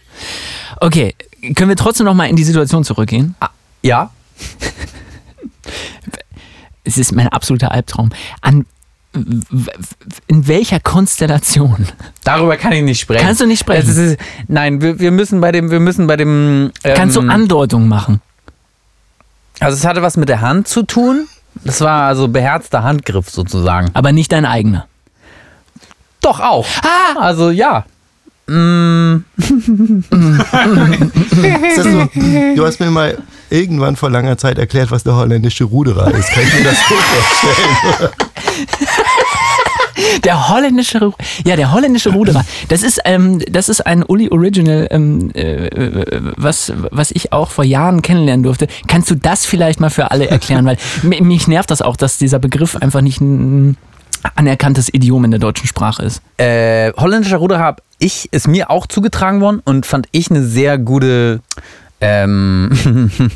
Okay, 0.79 1.15
können 1.55 1.69
wir 1.69 1.75
trotzdem 1.75 2.05
noch 2.05 2.13
mal 2.13 2.29
in 2.29 2.35
die 2.35 2.43
Situation 2.43 2.83
zurückgehen? 2.83 3.35
Ja. 3.81 4.11
Es 6.87 6.99
ist 6.99 7.13
mein 7.13 7.27
absoluter 7.29 7.71
Albtraum. 7.71 8.11
An 8.41 8.67
in 10.27 10.47
welcher 10.47 10.79
Konstellation? 10.79 11.87
Darüber 12.23 12.57
kann 12.57 12.73
ich 12.73 12.83
nicht 12.83 12.99
sprechen. 12.99 13.25
Kannst 13.25 13.41
du 13.41 13.45
nicht 13.45 13.59
sprechen? 13.59 13.89
Ist, 13.89 14.17
nein, 14.47 14.81
wir, 14.81 14.99
wir 14.99 15.11
müssen 15.11 15.41
bei 15.41 15.51
dem, 15.51 15.71
wir 15.71 15.79
müssen 15.79 16.07
bei 16.07 16.17
dem. 16.17 16.71
Ähm, 16.83 16.93
Kannst 16.95 17.15
du 17.15 17.21
Andeutungen 17.21 17.87
machen? 17.87 18.21
Also 19.59 19.77
es 19.77 19.85
hatte 19.85 20.01
was 20.01 20.17
mit 20.17 20.29
der 20.29 20.41
Hand 20.41 20.67
zu 20.67 20.83
tun. 20.83 21.27
Das 21.63 21.79
war 21.81 22.07
also 22.07 22.27
beherzter 22.27 22.83
Handgriff 22.83 23.29
sozusagen. 23.29 23.89
Aber 23.93 24.11
nicht 24.11 24.31
dein 24.31 24.45
eigener. 24.45 24.87
Doch 26.21 26.39
auch. 26.39 26.67
Ah! 26.83 27.19
Also 27.19 27.51
ja. 27.51 27.85
Ist 28.47 29.23
das 31.77 31.85
so, 31.85 32.09
du 32.55 32.65
hast 32.65 32.79
mir 32.79 32.91
mal 32.91 33.17
irgendwann 33.49 33.95
vor 33.95 34.11
langer 34.11 34.37
Zeit 34.37 34.59
erklärt, 34.59 34.91
was 34.91 35.03
der 35.03 35.15
holländische 35.15 35.63
Ruderer 35.63 36.13
ist. 36.13 36.29
Kann 36.29 36.43
ich 36.43 36.53
mir 36.53 36.63
das 36.65 36.77
so 36.87 36.95
vorstellen? 36.95 38.09
Der 40.25 40.49
holländische, 40.49 41.13
ja, 41.45 41.55
der 41.55 41.71
holländische 41.71 42.11
Ruderer. 42.11 42.43
Das 42.67 42.83
ist, 42.83 42.99
ähm, 43.05 43.39
das 43.49 43.69
ist 43.69 43.85
ein 43.85 44.03
Uli 44.03 44.29
Original, 44.29 44.87
ähm, 44.91 45.31
äh, 45.33 45.69
was, 46.35 46.73
was 46.91 47.11
ich 47.11 47.31
auch 47.31 47.49
vor 47.49 47.63
Jahren 47.63 48.01
kennenlernen 48.01 48.43
durfte. 48.43 48.67
Kannst 48.87 49.09
du 49.09 49.15
das 49.15 49.45
vielleicht 49.45 49.79
mal 49.79 49.89
für 49.89 50.11
alle 50.11 50.27
erklären? 50.29 50.65
Weil 50.65 50.77
mi- 51.03 51.21
mich 51.21 51.47
nervt 51.47 51.71
das 51.71 51.81
auch, 51.81 51.95
dass 51.95 52.17
dieser 52.17 52.39
Begriff 52.39 52.75
einfach 52.75 52.99
nicht 53.01 53.21
ein 53.21 53.77
anerkanntes 54.35 54.93
Idiom 54.93 55.23
in 55.25 55.31
der 55.31 55.39
deutschen 55.39 55.67
Sprache 55.67 56.03
ist. 56.03 56.21
Äh, 56.37 56.91
holländischer 56.97 57.37
Ruder 57.37 57.59
habe 57.59 57.81
ich, 57.99 58.27
ist 58.33 58.47
mir 58.49 58.69
auch 58.71 58.87
zugetragen 58.87 59.39
worden 59.39 59.61
und 59.63 59.85
fand 59.85 60.07
ich 60.11 60.29
eine 60.29 60.43
sehr 60.43 60.77
gute, 60.77 61.39
ähm, 62.05 62.69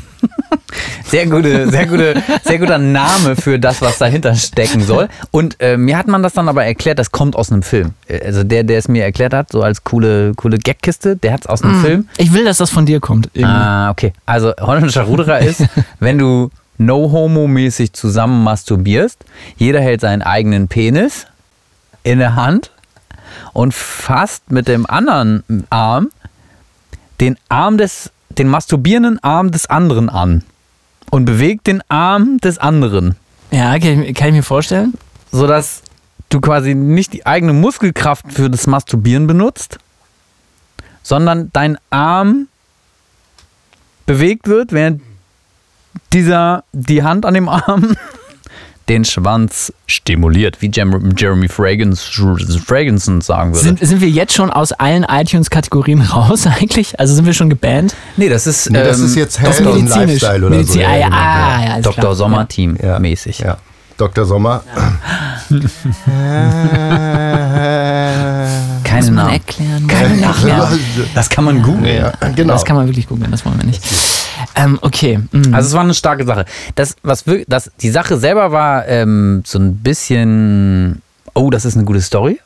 sehr 1.04 1.26
gute, 1.26 1.68
sehr 1.70 1.86
gute, 1.86 2.22
sehr 2.44 2.58
guter 2.58 2.78
Name 2.78 3.34
für 3.36 3.58
das, 3.58 3.82
was 3.82 3.98
dahinter 3.98 4.34
stecken 4.34 4.80
soll. 4.82 5.08
Und 5.30 5.56
äh, 5.60 5.76
mir 5.76 5.96
hat 5.98 6.06
man 6.06 6.22
das 6.22 6.34
dann 6.34 6.48
aber 6.48 6.64
erklärt, 6.64 6.98
das 6.98 7.10
kommt 7.10 7.34
aus 7.36 7.50
einem 7.50 7.62
Film. 7.62 7.94
Äh, 8.06 8.20
Also 8.24 8.44
der, 8.44 8.62
der 8.64 8.78
es 8.78 8.86
mir 8.88 9.02
erklärt 9.04 9.34
hat, 9.34 9.50
so 9.50 9.62
als 9.62 9.82
coole, 9.84 10.34
coole 10.36 10.58
Gagkiste, 10.58 11.16
der 11.16 11.32
hat 11.32 11.40
es 11.42 11.46
aus 11.46 11.62
einem 11.62 11.80
Film. 11.80 12.08
Ich 12.16 12.32
will, 12.32 12.44
dass 12.44 12.58
das 12.58 12.70
von 12.70 12.86
dir 12.86 13.00
kommt. 13.00 13.30
irgendwie. 13.32 13.52
Ah, 13.52 13.90
okay. 13.90 14.12
Also 14.26 14.52
holländischer 14.60 15.02
Ruderer 15.02 15.40
ist, 15.40 15.64
wenn 16.00 16.18
du 16.18 16.50
no-homo-mäßig 16.78 17.92
zusammen 17.92 18.42
masturbierst, 18.44 19.18
jeder 19.56 19.80
hält 19.80 20.00
seinen 20.00 20.22
eigenen 20.22 20.68
Penis 20.68 21.26
in 22.04 22.18
der 22.18 22.36
Hand 22.36 22.70
und 23.52 23.74
fasst 23.74 24.50
mit 24.50 24.68
dem 24.68 24.86
anderen 24.88 25.42
Arm 25.70 26.10
den 27.20 27.36
Arm 27.50 27.76
des, 27.76 28.10
den 28.38 28.48
masturbierenden 28.48 29.22
Arm 29.22 29.50
des 29.50 29.66
anderen 29.66 30.08
an 30.08 30.44
und 31.10 31.24
bewegt 31.24 31.66
den 31.66 31.82
Arm 31.88 32.38
des 32.38 32.58
anderen, 32.58 33.16
Ja, 33.50 33.78
kann 33.78 34.02
ich, 34.02 34.14
kann 34.14 34.28
ich 34.28 34.34
mir 34.34 34.42
vorstellen. 34.42 34.94
sodass 35.32 35.82
du 36.28 36.40
quasi 36.40 36.74
nicht 36.74 37.12
die 37.12 37.26
eigene 37.26 37.52
Muskelkraft 37.52 38.32
für 38.32 38.48
das 38.50 38.66
Masturbieren 38.66 39.26
benutzt, 39.26 39.78
sondern 41.02 41.50
dein 41.52 41.76
Arm 41.90 42.46
bewegt 44.06 44.46
wird, 44.46 44.72
während 44.72 45.02
dieser 46.12 46.64
die 46.72 47.02
Hand 47.02 47.26
an 47.26 47.34
dem 47.34 47.48
Arm 47.48 47.96
den 48.90 49.04
Schwanz 49.04 49.72
stimuliert, 49.86 50.60
wie 50.60 50.68
Jeremy 50.68 51.46
Fragrance, 51.46 52.10
sagen 53.20 53.52
würde. 53.52 53.60
Sind, 53.60 53.78
sind 53.78 54.00
wir 54.00 54.08
jetzt 54.08 54.32
schon 54.32 54.50
aus 54.50 54.72
allen 54.72 55.04
iTunes-Kategorien 55.04 56.02
raus 56.02 56.48
eigentlich? 56.48 56.98
Also 56.98 57.14
sind 57.14 57.24
wir 57.24 57.32
schon 57.32 57.50
gebannt? 57.50 57.94
nee, 58.16 58.28
das 58.28 58.48
ist, 58.48 58.68
Nee, 58.68 58.82
das 58.82 58.98
ähm, 58.98 59.06
ist 59.06 59.14
jetzt 59.14 59.40
Das 59.40 59.60
ist 59.60 59.62
Health 59.64 59.74
und 59.74 59.84
medizinisch. 59.84 60.22
Lifestyle 60.22 60.46
oder 60.46 60.56
Medizin, 60.56 60.80
so. 60.80 60.86
ah, 60.88 60.96
ja, 60.96 61.06
genau. 61.06 61.16
ah, 61.16 61.64
ja, 61.64 61.80
Dr. 61.80 62.00
klar. 62.00 62.14
Sommer-Team 62.16 62.78
ja. 62.82 62.98
mäßig. 62.98 63.38
Ja. 63.38 63.58
Dr. 63.96 64.24
Sommer. 64.24 64.64
Keine 69.00 69.10
Muss 69.10 69.16
man 69.16 69.24
Namen. 69.26 69.32
erklären. 69.32 69.86
Man 69.86 70.22
erklären. 70.22 70.80
Das 71.14 71.28
kann 71.30 71.44
man 71.44 71.62
googeln. 71.62 71.84
Ja, 71.96 72.12
genau. 72.34 72.52
Das 72.54 72.64
kann 72.64 72.76
man 72.76 72.86
wirklich 72.86 73.06
googeln, 73.08 73.30
das 73.30 73.44
wollen 73.44 73.58
wir 73.58 73.66
nicht. 73.66 73.82
Ähm, 74.56 74.78
okay. 74.82 75.18
mhm. 75.32 75.54
Also 75.54 75.68
es 75.68 75.74
war 75.74 75.82
eine 75.82 75.94
starke 75.94 76.24
Sache. 76.24 76.44
Das, 76.74 76.96
was 77.02 77.26
wir, 77.26 77.44
das, 77.46 77.70
die 77.80 77.90
Sache 77.90 78.16
selber 78.18 78.52
war 78.52 78.86
ähm, 78.88 79.42
so 79.46 79.58
ein 79.58 79.76
bisschen, 79.76 81.02
oh, 81.34 81.50
das 81.50 81.64
ist 81.64 81.76
eine 81.76 81.84
gute 81.84 82.00
Story. 82.00 82.40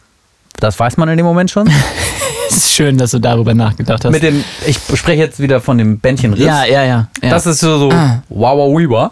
Das 0.60 0.78
weiß 0.78 0.96
man 0.96 1.08
in 1.08 1.16
dem 1.16 1.26
Moment 1.26 1.50
schon. 1.50 1.68
es 2.50 2.56
ist 2.56 2.72
schön, 2.74 2.98
dass 2.98 3.12
du 3.12 3.18
darüber 3.18 3.54
nachgedacht 3.54 4.04
hast. 4.04 4.12
Mit 4.12 4.22
dem, 4.22 4.42
ich 4.66 4.78
spreche 4.94 5.22
jetzt 5.22 5.40
wieder 5.40 5.60
von 5.60 5.78
dem 5.78 5.98
Bändchen 5.98 6.32
Riss. 6.34 6.44
ja, 6.44 6.64
ja, 6.64 6.82
ja, 6.84 7.08
ja. 7.22 7.30
Das 7.30 7.46
ist 7.46 7.60
so, 7.60 7.78
so 7.78 7.90
Ah. 7.90 8.22
wow, 8.28 8.56
wow, 8.58 8.82
wow. 8.88 9.10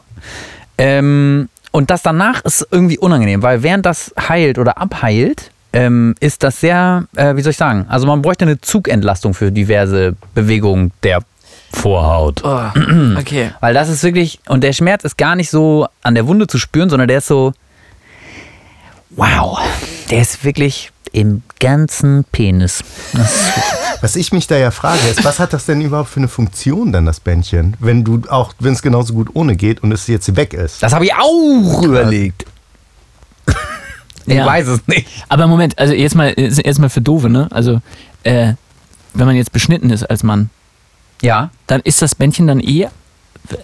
Ähm, 0.79 1.49
und 1.71 1.91
das 1.91 2.03
danach 2.03 2.43
ist 2.45 2.67
irgendwie 2.71 2.99
unangenehm, 2.99 3.43
weil 3.43 3.63
während 3.63 3.87
das 3.87 4.13
heilt 4.29 4.59
oder 4.59 4.79
abheilt, 4.79 5.51
ähm, 5.73 6.14
ist 6.21 6.43
das 6.43 6.61
sehr, 6.61 7.05
äh, 7.17 7.37
wie 7.37 7.43
soll 7.43 7.50
ich 7.50 7.57
sagen, 7.57 7.87
also 7.88 8.07
man 8.07 8.23
bräuchte 8.23 8.45
eine 8.45 8.61
Zugentlastung 8.61 9.35
für 9.35 9.50
diverse 9.50 10.14
Bewegungen 10.35 10.93
der 11.02 11.21
Vorhaut. 11.73 12.43
Oh, 12.45 12.61
okay. 13.19 13.50
Weil 13.61 13.75
das 13.75 13.88
ist 13.88 14.02
wirklich, 14.02 14.41
und 14.49 14.62
der 14.62 14.73
Schmerz 14.73 15.05
ist 15.05 15.17
gar 15.17 15.37
nicht 15.37 15.50
so 15.50 15.87
an 16.02 16.14
der 16.14 16.26
Wunde 16.26 16.47
zu 16.47 16.59
spüren, 16.59 16.91
sondern 16.91 17.09
der 17.09 17.19
ist 17.19 17.26
so, 17.26 17.55
wow, 19.11 19.59
der 20.11 20.21
ist 20.21 20.45
wirklich 20.45 20.93
im 21.12 21.43
ganzen 21.61 22.25
Penis. 22.31 22.83
Was 24.00 24.17
ich 24.17 24.33
mich 24.33 24.47
da 24.47 24.57
ja 24.57 24.73
frage, 24.73 24.99
ist, 25.09 25.25
was 25.25 25.38
hat 25.38 25.52
das 25.52 25.64
denn 25.64 25.81
überhaupt 25.81 26.09
für 26.09 26.19
eine 26.19 26.26
Funktion 26.26 26.91
dann, 26.91 27.07
das 27.07 27.21
Bändchen? 27.21 27.76
Wenn 27.79 28.02
du 28.02 28.23
auch, 28.29 28.52
wenn 28.59 28.73
es 28.73 28.83
genauso 28.83 29.14
gut 29.14 29.29
ohne 29.35 29.55
geht 29.55 29.85
und 29.85 29.93
es 29.93 30.09
jetzt 30.09 30.35
weg 30.35 30.55
ist. 30.55 30.83
Das 30.83 30.93
habe 30.93 31.05
ich 31.05 31.14
auch 31.14 31.83
überlegt. 31.85 32.45
Ich 34.26 34.35
Ja. 34.35 34.47
weiß 34.47 34.69
es 34.69 34.87
nicht. 34.87 35.07
Aber 35.29 35.47
Moment, 35.47 35.79
also 35.79 35.95
jetzt 35.95 36.14
mal, 36.14 36.33
jetzt 36.37 36.79
mal 36.79 36.91
für 36.91 37.00
Dove, 37.00 37.29
ne? 37.29 37.49
Also, 37.50 37.81
äh, 38.23 38.52
wenn 39.14 39.26
man 39.26 39.37
jetzt 39.37 39.52
beschnitten 39.52 39.91
ist 39.91 40.05
als 40.05 40.23
Mann, 40.23 40.50
Ja. 41.23 41.50
dann 41.67 41.81
ist 41.83 42.02
das 42.02 42.14
Bändchen 42.14 42.47
dann 42.47 42.61
eh. 42.61 42.88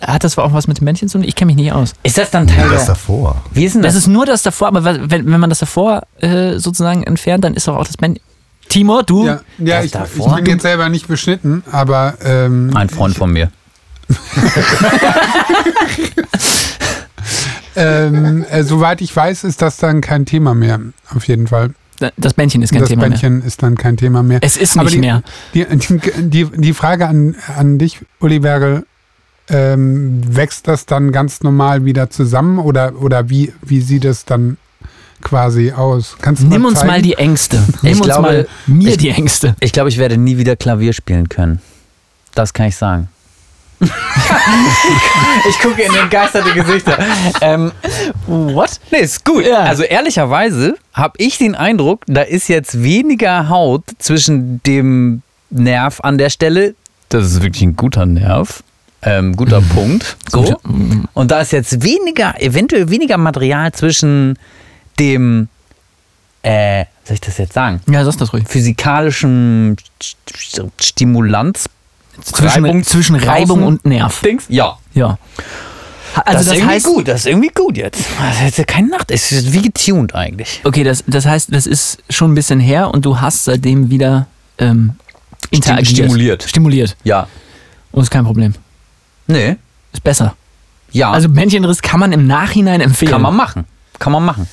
Hat 0.00 0.25
das 0.25 0.37
auch 0.38 0.53
was 0.53 0.67
mit 0.67 0.81
dem 0.81 0.87
Bändchen 0.87 1.09
zu 1.09 1.19
tun? 1.19 1.27
Ich 1.27 1.37
kenne 1.37 1.47
mich 1.47 1.57
nicht 1.57 1.73
aus. 1.73 1.93
Ist 2.03 2.19
das 2.19 2.31
dann 2.33 2.49
Teil 2.49 2.69
Das 2.69 2.87
der, 2.87 2.95
davor. 2.95 3.37
Wie 3.53 3.65
ist 3.65 3.75
denn 3.75 3.83
das? 3.83 3.95
Das 3.95 4.03
ist 4.03 4.09
nur 4.09 4.27
das 4.27 4.43
davor, 4.43 4.69
aber 4.69 4.85
wenn, 4.85 5.09
wenn 5.31 5.41
man 5.41 5.49
das 5.50 5.61
davor 5.61 6.03
äh, 6.21 6.59
sozusagen 6.59 7.05
entfernt, 7.05 7.45
dann 7.45 7.55
ist 7.55 7.69
doch 7.69 7.77
auch 7.77 7.87
das 7.87 7.97
Bändchen. 7.97 8.25
Timor, 8.69 9.05
du? 9.05 9.27
Ja, 9.27 9.41
ja 9.59 9.79
ich, 9.79 9.87
ich 9.87 9.93
davor? 9.93 10.35
bin 10.37 10.47
jetzt 10.47 10.62
selber 10.62 10.88
nicht 10.88 11.07
beschnitten, 11.07 11.62
aber 11.71 12.15
ähm, 12.23 12.77
Ein 12.77 12.88
Freund 12.91 13.17
von 13.17 13.33
mir. 13.33 13.50
ähm, 17.79 18.45
äh, 18.51 18.63
soweit 18.65 19.01
ich 19.01 19.15
weiß, 19.15 19.45
ist 19.45 19.63
das 19.63 19.77
dann 19.79 20.01
kein 20.01 20.27
Thema 20.27 20.55
mehr. 20.55 20.81
Auf 21.15 21.27
jeden 21.29 21.47
Fall. 21.47 21.71
Das 22.17 22.35
Bändchen 22.35 22.63
ist 22.63 22.71
kein 22.71 22.81
das 22.81 22.89
Thema 22.91 23.03
mehr. 23.03 23.11
Bändchen 23.11 23.43
ist 23.43 23.63
dann 23.63 23.77
kein 23.77 23.97
Thema 23.97 24.23
mehr. 24.23 24.39
Es 24.43 24.57
ist 24.57 24.77
Aber 24.77 24.85
nicht 24.85 24.95
die, 24.95 25.01
mehr. 25.01 25.23
Die, 25.55 25.67
die, 26.19 26.45
die 26.45 26.73
Frage 26.73 27.09
an, 27.09 27.35
an 27.57 27.79
dich, 27.79 27.99
Uli 28.21 28.39
Bergel, 28.39 28.87
ähm, 29.51 30.21
wächst 30.37 30.69
das 30.69 30.87
dann 30.87 31.11
ganz 31.11 31.43
normal 31.43 31.85
wieder 31.85 32.11
zusammen 32.11 32.59
oder, 32.59 32.95
oder 33.01 33.31
wie, 33.31 33.53
wie 33.63 33.81
sieht 33.81 34.05
es 34.05 34.25
dann 34.25 34.59
quasi 35.23 35.73
aus? 35.73 36.17
Kannst 36.21 36.43
du 36.43 36.47
Nimm 36.47 36.63
mal 36.63 36.69
uns 36.69 36.85
mal 36.85 37.03
die 37.03 37.15
Ängste. 37.15 37.63
Nimm 37.83 37.95
uns 37.95 38.03
glaube, 38.03 38.23
mal 38.23 38.49
mir 38.67 38.91
ich- 38.91 38.99
die 38.99 39.09
Ängste. 39.11 39.57
Ich 39.61 39.73
glaube, 39.73 39.89
ich 39.89 39.99
werde 39.99 40.17
nie 40.19 40.37
wieder 40.39 40.55
Klavier 40.55 40.93
spielen 40.93 41.29
können. 41.29 41.61
Das 42.35 42.53
kann 42.53 42.67
ich 42.69 42.77
sagen. 42.77 43.09
Ich 43.81 45.59
gucke 45.61 45.83
in 45.83 45.95
entgeisterte 45.95 46.53
Gesichter. 46.53 46.99
Ähm, 47.41 47.73
What? 48.27 48.81
nee, 48.91 48.99
ist 48.99 49.25
gut. 49.25 49.45
Ja. 49.47 49.61
Also 49.61 49.83
ehrlicherweise 49.85 50.77
habe 50.93 51.15
ich 51.19 51.39
den 51.39 51.55
Eindruck, 51.55 52.03
da 52.07 52.23
ist 52.23 52.49
jetzt 52.49 52.83
weniger 52.83 53.49
Haut 53.49 53.85
zwischen 53.99 54.63
dem 54.65 55.23
Nerv 55.51 56.01
an 56.03 56.19
der 56.19 56.31
Stelle. 56.31 56.75
Das 57.09 57.25
ist 57.25 57.43
wirklich 57.43 57.63
ein 57.63 57.77
guter 57.77 58.05
Nerv. 58.07 58.63
Ähm, 59.03 59.37
guter 59.37 59.61
Punkt. 59.63 60.17
So. 60.29 60.61
Und 61.15 61.31
da 61.31 61.41
ist 61.41 61.53
jetzt 61.53 61.83
weniger, 61.85 62.41
eventuell 62.43 62.91
weniger 62.91 63.17
Material 63.17 63.71
zwischen 63.73 64.37
dem, 64.99 65.49
äh, 66.43 66.85
soll 67.05 67.15
ich 67.15 67.21
das 67.21 67.39
jetzt 67.39 67.53
sagen? 67.53 67.81
Ja, 67.89 68.05
sagst 68.05 68.21
das 68.21 68.33
ruhig. 68.33 68.45
physikalischen 68.49 69.77
St- 70.03 70.17
St- 70.37 70.71
Stimulanz. 70.83 71.69
Zwischen 72.23 72.65
Reibung 72.65 72.85
zwischen 72.85 73.17
Reibung 73.17 73.63
und 73.63 73.85
Nerv. 73.85 74.21
Dings? 74.21 74.45
Ja. 74.49 74.79
Ja. 74.95 75.19
Also 76.25 76.25
das, 76.25 76.35
das, 76.35 76.47
ist 76.47 76.53
irgendwie 76.53 76.75
heißt, 76.75 76.87
gut, 76.87 77.09
das 77.09 77.21
ist 77.21 77.27
irgendwie 77.27 77.51
gut 77.55 77.77
jetzt. 77.77 78.05
Das 78.19 78.49
ist 78.49 78.59
ja 78.59 78.65
keine 78.65 78.89
Nacht, 78.89 79.11
es 79.11 79.31
ist 79.31 79.53
wie 79.53 79.63
getuned 79.63 80.15
eigentlich. 80.15 80.61
okay, 80.65 80.83
das, 80.83 81.05
das 81.07 81.27
heißt, 81.27 81.55
das 81.55 81.67
ist 81.67 81.99
schon 82.11 82.33
ein 82.33 82.35
bisschen 82.35 82.61
her 82.61 82.91
und 82.93 83.05
du 83.05 83.21
hast 83.21 83.45
seitdem 83.45 83.91
wieder 83.91 84.27
ähm, 84.59 84.95
interagiert. 85.51 85.89
stimuliert. 85.89 86.43
Stimuliert. 86.43 86.97
Ja. 87.05 87.29
Und 87.93 88.03
ist 88.03 88.11
kein 88.11 88.25
Problem. 88.25 88.55
Nee. 89.27 89.57
Ist 89.93 90.03
besser. 90.03 90.35
Ja. 90.91 91.13
Also 91.13 91.29
Bändchenriss 91.29 91.83
kann 91.83 92.01
man 92.01 92.13
im 92.13 92.27
Nachhinein 92.27 92.81
empfehlen. 92.81 93.13
kann 93.13 93.23
man 93.23 93.37
machen. 93.37 93.65
Kann 93.99 94.13
man 94.13 94.25
machen. 94.25 94.49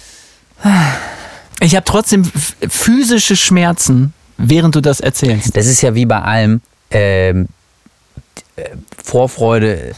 Ich 1.59 1.75
habe 1.75 1.85
trotzdem 1.85 2.23
physische 2.69 3.35
Schmerzen, 3.35 4.13
während 4.37 4.75
du 4.75 4.81
das 4.81 4.99
erzählst. 4.99 5.55
Das 5.55 5.67
ist 5.67 5.81
ja 5.81 5.95
wie 5.95 6.05
bei 6.05 6.21
allem 6.21 6.61
ähm, 6.91 7.43
äh, 7.43 7.47
Vorfreude 9.03 9.93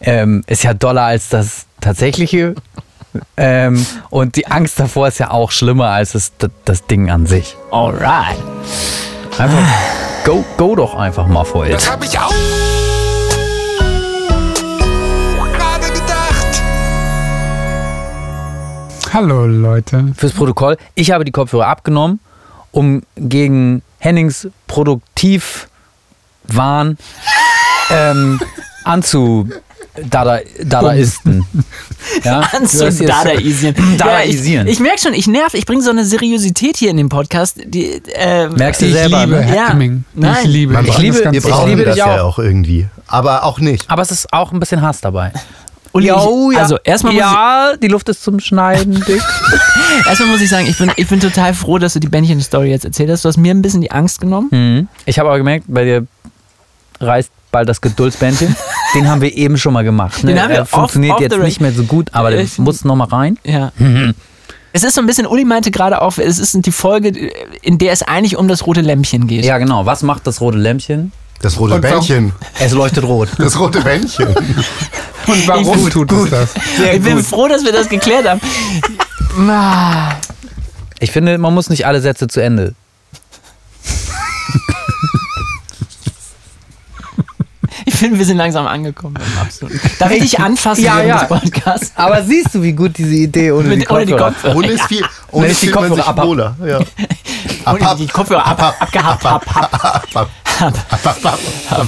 ähm, 0.00 0.42
ist 0.46 0.64
ja 0.64 0.74
doller 0.74 1.02
als 1.02 1.28
das 1.28 1.66
tatsächliche. 1.80 2.54
Ähm, 3.36 3.84
und 4.10 4.36
die 4.36 4.46
Angst 4.46 4.78
davor 4.78 5.08
ist 5.08 5.18
ja 5.18 5.30
auch 5.30 5.50
schlimmer 5.50 5.88
als 5.88 6.12
das, 6.12 6.32
das, 6.64 6.86
Ding 6.86 7.10
an 7.10 7.26
sich. 7.26 7.56
Alright. 7.70 8.36
Einfach, 9.38 9.66
go, 10.24 10.44
go 10.56 10.76
doch 10.76 10.94
einfach 10.94 11.26
mal 11.26 11.44
it. 11.64 11.72
Das 11.72 11.90
hab 11.90 12.04
ich 12.04 12.18
auch 12.18 12.32
gerade 15.52 15.86
gedacht. 15.86 16.62
Hallo 19.12 19.46
Leute. 19.46 20.12
Fürs 20.16 20.32
Protokoll, 20.32 20.76
ich 20.94 21.10
habe 21.10 21.24
die 21.24 21.32
Kopfhörer 21.32 21.66
abgenommen, 21.66 22.20
um 22.72 23.02
gegen 23.16 23.82
Hennings 23.98 24.48
Produktivwahn 26.58 26.96
ähm, 27.90 28.40
anzu 28.84 29.48
Dada, 30.10 30.38
Dadaisten. 30.62 31.44
Ja? 32.22 32.48
Jetzt- 32.62 33.02
Dadaisieren. 33.08 33.74
Ja, 33.98 34.22
ich 34.22 34.40
ich 34.74 34.80
merke 34.80 34.98
schon, 35.00 35.12
ich 35.12 35.26
nerv, 35.26 35.54
ich 35.54 35.66
bringe 35.66 35.82
so 35.82 35.90
eine 35.90 36.04
Seriosität 36.04 36.76
hier 36.76 36.90
in 36.90 36.98
den 36.98 37.08
Podcast. 37.08 37.56
Die, 37.64 38.00
äh, 38.14 38.48
Merkst 38.48 38.80
du 38.82 38.86
Ich 38.86 38.92
selber, 38.92 39.26
liebe 39.26 39.36
ne? 39.44 39.56
Ja. 39.56 39.74
Nein. 39.74 40.04
Ich 40.44 40.48
liebe 40.48 40.72
Man 40.72 40.84
ich 40.86 40.98
liebe- 40.98 41.24
Wir 41.24 41.32
Ich 41.32 41.42
brauchen 41.42 41.68
liebe 41.70 41.84
das 41.84 41.96
dich 41.96 42.04
ja 42.04 42.20
auch. 42.22 42.34
auch 42.34 42.38
irgendwie. 42.38 42.86
Aber 43.08 43.42
auch 43.42 43.58
nicht. 43.58 43.90
Aber 43.90 44.02
es 44.02 44.12
ist 44.12 44.32
auch 44.32 44.52
ein 44.52 44.60
bisschen 44.60 44.82
Hass 44.82 45.00
dabei. 45.00 45.32
Uli, 45.92 46.06
ich, 46.06 46.58
Also 46.58 46.76
erstmal 46.84 47.14
muss, 47.14 47.22
ja, 47.22 47.72
die 47.82 47.88
Luft 47.88 48.08
ist 48.08 48.22
zum 48.22 48.38
Schneiden 48.38 48.94
dick. 49.08 49.16
ich, 50.00 50.06
erstmal 50.06 50.28
muss 50.28 50.40
ich 50.40 50.48
sagen, 50.50 50.66
ich 50.68 50.78
bin, 50.78 50.92
ich 50.94 51.08
bin 51.08 51.18
total 51.18 51.54
froh, 51.54 51.78
dass 51.78 51.94
du 51.94 51.98
die 51.98 52.08
Bändchen-Story 52.08 52.70
jetzt 52.70 52.84
erzählt 52.84 53.10
hast. 53.10 53.24
Du 53.24 53.28
hast 53.30 53.36
mir 53.38 53.52
ein 53.52 53.62
bisschen 53.62 53.80
die 53.80 53.90
Angst 53.90 54.20
genommen. 54.20 54.48
Mhm. 54.52 54.88
Ich 55.06 55.18
habe 55.18 55.28
aber 55.28 55.38
gemerkt, 55.38 55.64
bei 55.66 55.82
dir 55.84 56.06
reißt 57.00 57.30
bald 57.50 57.68
das 57.68 57.80
Geduldsbändchen. 57.80 58.54
Den 58.94 59.08
haben 59.08 59.20
wir 59.20 59.34
eben 59.34 59.56
schon 59.58 59.72
mal 59.72 59.84
gemacht. 59.84 60.22
Ne? 60.24 60.32
Den 60.34 60.42
haben 60.42 60.50
wir 60.50 60.56
Er 60.58 60.66
funktioniert 60.66 61.12
off- 61.12 61.16
off 61.18 61.22
jetzt 61.22 61.34
the 61.34 61.40
nicht 61.40 61.60
mehr 61.60 61.72
so 61.72 61.84
gut, 61.84 62.08
aber 62.12 62.30
der 62.30 62.40
Ich- 62.40 62.58
muss 62.58 62.84
noch 62.84 62.96
mal 62.96 63.04
rein. 63.08 63.38
Ja. 63.44 63.72
Es 64.70 64.82
ist 64.82 64.94
so 64.94 65.00
ein 65.00 65.06
bisschen, 65.06 65.26
Uli 65.26 65.46
meinte 65.46 65.70
gerade 65.70 66.02
auch, 66.02 66.18
es 66.18 66.38
ist 66.38 66.54
die 66.66 66.70
Folge, 66.70 67.08
in 67.62 67.78
der 67.78 67.90
es 67.90 68.02
eigentlich 68.02 68.36
um 68.36 68.48
das 68.48 68.66
rote 68.66 68.82
Lämpchen 68.82 69.26
geht. 69.26 69.44
Ja, 69.46 69.56
genau. 69.56 69.86
Was 69.86 70.02
macht 70.02 70.26
das 70.26 70.42
rote 70.42 70.58
Lämpchen? 70.58 71.10
Das 71.40 71.58
rote 71.58 71.76
Und 71.76 71.82
warum- 71.82 71.96
Bändchen. 71.98 72.32
Es 72.60 72.72
leuchtet 72.72 73.02
rot. 73.04 73.28
Das 73.38 73.58
rote 73.58 73.80
Bändchen. 73.80 74.28
Und 75.26 75.48
warum 75.48 75.64
Gut, 75.64 75.92
tut 75.92 76.12
es 76.12 76.30
das? 76.30 76.50
ich 76.94 77.02
bin 77.02 77.18
froh, 77.24 77.48
dass 77.48 77.64
wir 77.64 77.72
das 77.72 77.88
geklärt 77.88 78.28
haben. 78.28 78.40
Ich 81.00 81.10
finde, 81.12 81.38
man 81.38 81.54
muss 81.54 81.70
nicht 81.70 81.86
alle 81.86 82.00
Sätze 82.00 82.28
zu 82.28 82.40
Ende. 82.42 82.74
Finde, 87.98 88.18
wir 88.18 88.24
sind 88.26 88.36
langsam 88.38 88.66
angekommen. 88.66 89.16
Darf 89.98 90.10
ich 90.12 90.20
dich 90.22 90.40
anfassen 90.40 90.84
Ja, 90.84 91.00
ja. 91.02 91.18
des 91.24 91.28
Podcasts? 91.28 91.92
Aber 91.96 92.22
siehst 92.22 92.54
du, 92.54 92.62
wie 92.62 92.72
gut 92.72 92.96
diese 92.98 93.14
Idee 93.14 93.52
ohne 93.52 93.68
Mit- 93.68 93.90
ohne 93.90 94.06
die 94.06 94.12
Kopfhörer. 94.14 94.56
Ohne 94.56 94.66
ist 94.68 94.82
viel, 94.84 95.04
ohne 95.30 95.48
ich 95.48 95.60
die 95.60 95.70
Kopfhörer 95.70 95.94
sich 95.96 96.04
abhab. 96.04 96.26
wohler. 96.26 96.56
Ja. 96.64 96.78
Ohne 97.72 97.96
die 97.98 98.06
Kopfhörer 98.06 98.46
ab, 98.46 98.62
ab, 98.62 98.76
abgehabt. 98.80 99.26
Ab, 99.26 99.44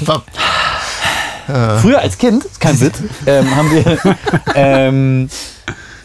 ab. 0.07 0.23
Früher 1.81 1.99
als 2.01 2.17
Kind, 2.19 2.45
ist 2.45 2.61
kein 2.61 2.81
Witz, 2.81 2.99
ähm, 3.27 3.57
haben 3.57 3.71
wir 3.73 3.99
ähm, 4.55 5.29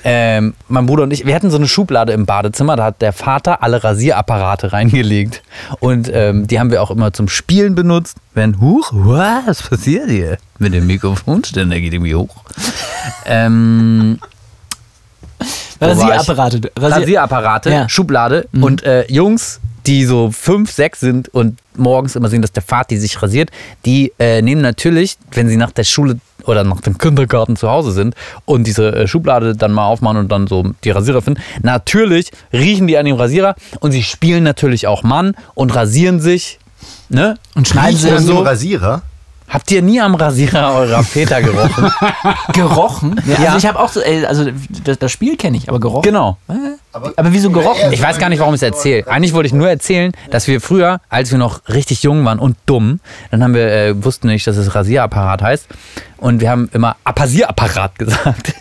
ähm, 0.08 0.54
mein 0.68 0.86
Bruder 0.86 1.02
und 1.04 1.12
ich, 1.12 1.26
wir 1.26 1.34
hatten 1.34 1.50
so 1.50 1.58
eine 1.58 1.68
Schublade 1.68 2.14
im 2.14 2.28
Badezimmer, 2.28 2.76
da 2.76 2.84
hat 2.86 3.02
der 3.02 3.12
Vater 3.12 3.64
alle 3.64 3.84
Rasierapparate 3.84 4.72
reingelegt. 4.74 5.42
Und 5.80 6.10
ähm, 6.14 6.46
die 6.46 6.60
haben 6.60 6.70
wir 6.70 6.84
auch 6.84 6.92
immer 6.92 7.12
zum 7.12 7.28
Spielen 7.28 7.74
benutzt. 7.74 8.18
Wenn, 8.36 8.62
huch, 8.62 8.92
was 8.94 9.64
passiert 9.64 10.10
hier? 10.10 10.38
Mit 10.60 10.74
dem 10.76 10.86
Mikrofonständer 10.86 11.80
geht 11.80 11.94
irgendwie 11.94 12.14
hoch. 12.16 12.36
ähm? 13.26 14.20
Rasierapparate. 15.82 16.72
Rasier 16.78 17.02
Rasierapparate, 17.02 17.70
Ja. 17.72 17.90
Schublade 17.90 18.48
und 18.54 18.84
äh, 18.84 19.06
Jungs, 19.12 19.60
die 19.86 20.06
so 20.06 20.32
fünf, 20.32 20.72
sechs 20.72 21.00
sind 21.00 21.30
und 21.30 21.60
morgens 21.76 22.16
immer 22.16 22.30
sehen, 22.30 22.42
dass 22.42 22.52
der 22.52 22.64
Vati 22.64 22.98
sich 22.98 23.22
rasiert, 23.22 23.50
die 23.86 24.14
äh, 24.20 24.42
nehmen 24.42 24.62
natürlich, 24.62 25.18
wenn 25.32 25.50
sie 25.50 25.58
nach 25.58 25.72
der 25.72 25.84
Schule 25.84 26.20
oder 26.46 26.64
nach 26.64 26.82
dem 26.82 26.98
Kindergarten 26.98 27.56
zu 27.56 27.70
Hause 27.70 27.92
sind 27.92 28.16
und 28.46 28.66
diese 28.66 28.94
äh, 28.94 29.08
Schublade 29.08 29.56
dann 29.56 29.72
mal 29.72 29.86
aufmachen 29.86 30.18
und 30.18 30.32
dann 30.32 30.48
so 30.48 30.64
die 30.84 30.92
Rasierer 30.92 31.22
finden, 31.22 31.42
natürlich 31.64 32.32
riechen 32.54 32.88
die 32.88 32.98
an 32.98 33.06
dem 33.06 33.16
Rasierer 33.16 33.56
und 33.80 33.92
sie 33.92 34.04
spielen 34.04 34.44
natürlich 34.44 34.88
auch 34.88 35.04
Mann 35.04 35.36
und 35.54 35.76
rasieren 35.76 36.20
sich. 36.20 36.60
Ne? 37.10 37.38
Und 37.56 37.68
schneiden 37.68 37.98
sie 37.98 38.12
an 38.12 38.24
so 38.24 38.40
Rasierer? 38.40 39.02
Habt 39.48 39.70
ihr 39.72 39.82
nie 39.82 40.02
am 40.02 40.16
Rasierer 40.16 40.74
eurer 40.74 41.04
Väter 41.04 41.42
gerochen? 41.42 41.92
gerochen. 42.54 43.22
Ja, 43.26 43.34
Ja. 43.40 43.46
Also 43.48 43.58
ich 43.60 43.66
habe 43.68 43.80
auch 43.80 43.90
so, 43.90 44.02
äh, 44.02 44.26
also 44.26 44.46
das, 44.84 44.98
das 44.98 45.12
Spiel 45.12 45.38
kenne 45.38 45.58
ich, 45.58 45.70
aber 45.70 45.80
gerochen. 45.80 46.02
genau. 46.02 46.38
Aber 46.92 47.14
wieso 47.32 47.52
gerochen? 47.52 47.92
Ich 47.94 48.02
weiß 48.02 48.18
gar 48.18 48.30
nicht, 48.30 48.40
warum 48.40 48.54
ich 48.56 48.60
es 48.60 48.64
erzähle. 48.64 49.08
Eigentlich 49.08 49.34
wollte 49.34 49.48
ich 49.48 49.54
nur 49.54 49.70
erzählen, 49.70 50.12
dass 50.32 50.48
wir 50.48 50.60
früher, 50.62 51.00
als 51.10 51.32
wir 51.32 51.38
noch 51.38 51.62
richtig 51.70 52.04
jung 52.04 52.26
waren 52.26 52.40
und 52.40 52.58
dumm, 52.66 53.00
dann 53.32 53.44
haben 53.44 53.54
wir, 53.54 53.72
äh, 53.72 54.04
wussten 54.04 54.28
nicht, 54.28 54.48
dass 54.48 54.58
es 54.58 54.74
Rasierapparat 54.74 55.42
heißt. 55.42 55.68
Und 56.18 56.42
wir 56.42 56.50
haben 56.50 56.70
immer 56.74 56.96
Apasierapparat 57.04 58.00
gesagt. 58.00 58.56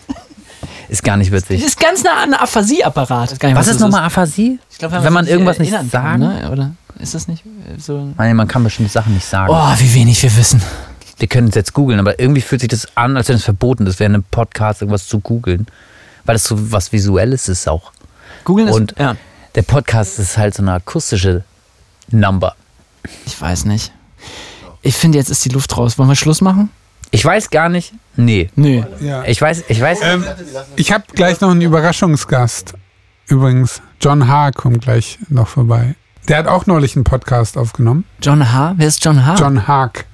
ist 0.89 1.03
gar 1.03 1.17
nicht 1.17 1.33
Das 1.33 1.43
witzig. 1.49 1.65
ist 1.65 1.81
ganz 1.81 2.05
nah 2.05 2.11
an 2.23 2.35
einem 2.35 2.43
Aphasie-Apparat. 2.43 3.31
Nicht, 3.43 3.57
Was 3.57 3.69
ist 3.69 3.75
das 3.77 3.81
nochmal 3.81 4.05
Aphasie? 4.05 4.59
Ich 4.71 4.79
glaub, 4.79 4.93
wenn 4.93 5.13
man 5.13 5.27
irgendwas 5.27 5.59
nicht 5.59 5.73
sagen. 5.73 5.91
Kann, 5.91 6.21
ne? 6.21 6.51
Oder 6.53 6.71
ist 7.05 7.15
das 7.15 7.29
nicht 7.29 7.45
äh, 7.47 7.79
so? 7.79 8.13
Nein, 8.17 8.37
man 8.37 8.49
kann 8.49 8.65
bestimmte 8.65 8.91
Sachen 8.91 9.15
nicht 9.15 9.27
sagen. 9.27 9.53
Oh, 9.53 9.75
wie 9.79 9.95
wenig 9.95 10.23
wir 10.23 10.37
wissen. 10.37 10.61
Wir 11.19 11.29
können 11.29 11.49
es 11.49 11.55
jetzt 11.55 11.75
googeln, 11.75 12.01
aber 12.01 12.19
irgendwie 12.19 12.41
fühlt 12.41 12.61
sich 12.61 12.69
das 12.69 12.89
an, 12.97 13.17
als 13.17 13.29
wenn 13.29 13.37
es 13.37 13.45
verboten 13.45 13.87
ist, 13.87 14.01
während 14.01 14.15
einem 14.15 14.25
Podcast 14.25 14.83
irgendwas 14.83 15.07
zu 15.07 15.21
googeln. 15.21 15.67
Weil 16.25 16.35
das 16.35 16.45
so 16.45 16.73
was 16.73 16.93
Visuelles 16.93 17.49
ist 17.49 17.69
auch. 17.69 17.93
Googeln 18.45 18.69
ist. 18.69 18.75
Und 18.75 18.95
ja, 18.99 19.17
der 19.55 19.63
Podcast 19.63 20.19
ist 20.19 20.37
halt 20.37 20.55
so 20.55 20.63
eine 20.63 20.73
akustische 20.73 21.45
Number. 22.11 22.57
ich 23.27 23.41
weiß 23.41 23.67
nicht. 23.67 23.93
Ich 24.83 24.97
finde, 24.97 25.19
jetzt 25.19 25.31
ist 25.31 25.45
die 25.45 25.51
Luft 25.51 25.77
raus. 25.77 25.99
Wollen 25.99 26.09
wir 26.09 26.17
Schluss 26.17 26.41
machen? 26.41 26.71
Ich 27.11 27.25
weiß 27.25 27.51
gar 27.51 27.69
nicht. 27.69 27.93
Nee. 28.17 28.51
Nö. 28.57 28.83
Ja. 29.01 29.25
Ich 29.25 29.41
weiß, 29.41 29.65
ich 29.69 29.81
weiß. 29.81 29.99
Ähm, 30.03 30.25
ich 30.77 30.93
habe 30.93 31.05
gleich 31.15 31.41
noch 31.41 31.51
einen 31.51 31.61
Überraschungsgast. 31.61 32.75
Übrigens, 33.27 33.81
John 34.01 34.29
H. 34.29 34.51
kommt 34.53 34.83
gleich 34.83 35.19
noch 35.29 35.49
vorbei. 35.49 35.95
Der 36.29 36.39
hat 36.39 36.47
auch 36.47 36.65
neulich 36.65 36.97
einen 36.97 37.05
Podcast 37.05 37.59
aufgenommen. 37.59 38.05
John 38.23 38.51
H. 38.51 38.75
Wer 38.79 38.89
ist 38.89 39.05
John 39.05 39.27
H? 39.27 39.35
John 39.35 39.69
Haag. 39.69 40.07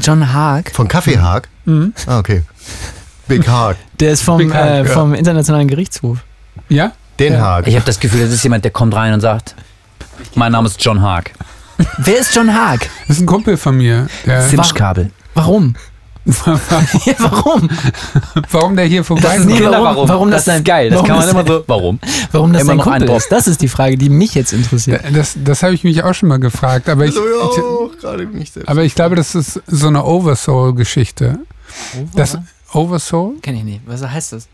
John 0.00 0.32
Haag. 0.32 0.70
Von 0.72 0.86
Kaffeehag? 0.86 1.48
Ah, 2.06 2.18
okay. 2.18 2.42
Big 3.26 3.48
Haag. 3.48 3.76
Der 3.98 4.12
ist 4.12 4.22
vom, 4.22 4.40
Haag, 4.52 4.64
äh, 4.64 4.78
ja. 4.78 4.84
vom 4.84 5.14
Internationalen 5.14 5.66
Gerichtshof. 5.66 6.18
Ja? 6.68 6.92
Den 7.18 7.40
Haag. 7.40 7.66
Ich 7.66 7.74
habe 7.74 7.84
das 7.84 7.98
Gefühl, 7.98 8.20
das 8.20 8.32
ist 8.32 8.44
jemand, 8.44 8.62
der 8.64 8.70
kommt 8.70 8.94
rein 8.94 9.12
und 9.14 9.20
sagt, 9.20 9.56
mein 10.36 10.52
Name 10.52 10.68
ist 10.68 10.82
John 10.84 11.02
Haag. 11.02 11.32
Wer 11.98 12.20
ist 12.20 12.32
John 12.34 12.54
Haag? 12.54 12.88
Das 13.08 13.16
ist 13.16 13.22
ein 13.22 13.26
Kumpel 13.26 13.56
von 13.56 13.76
mir. 13.76 14.06
Simschkabel. 14.48 15.10
Warum? 15.34 15.74
Ja, 16.24 17.14
warum? 17.18 17.68
warum 18.50 18.76
der 18.76 18.84
hier 18.86 19.02
vorbei 19.04 19.36
ist 19.36 19.48
kommt? 19.48 19.60
warum- 19.62 20.08
warum 20.08 20.30
das 20.30 20.44
das 20.44 20.58
ist 20.58 20.64
geil. 20.64 20.90
Das 20.90 20.98
warum 20.98 21.06
kann 21.08 21.16
man 21.18 21.28
immer 21.28 21.46
so. 21.46 21.64
Warum? 21.68 21.98
Warum 22.30 22.52
das 22.52 22.62
Immer 22.62 22.74
noch 22.76 22.84
Kumpel 22.84 23.10
ist? 23.10 23.32
Das 23.32 23.48
ist 23.48 23.60
die 23.60 23.68
Frage, 23.68 23.96
die 23.98 24.08
mich 24.08 24.34
jetzt 24.34 24.52
interessiert. 24.52 25.02
Das, 25.12 25.36
das 25.42 25.62
habe 25.62 25.74
ich 25.74 25.82
mich 25.84 26.02
auch 26.04 26.14
schon 26.14 26.28
mal 26.28 26.38
gefragt. 26.38 26.88
Aber 26.88 27.04
ich, 27.06 27.14
So, 27.14 27.20
ja, 27.26 28.16
ich, 28.40 28.68
aber 28.68 28.82
ich 28.84 28.94
glaube, 28.94 29.16
das 29.16 29.34
ist 29.34 29.60
so 29.66 29.88
eine 29.88 30.04
Oversoul-Geschichte. 30.04 31.40
Das 32.14 32.38
Oversoul? 32.72 33.34
Kenn 33.42 33.56
ich 33.56 33.64
nicht. 33.64 33.80
Was 33.86 34.02
heißt 34.02 34.32
das? 34.34 34.48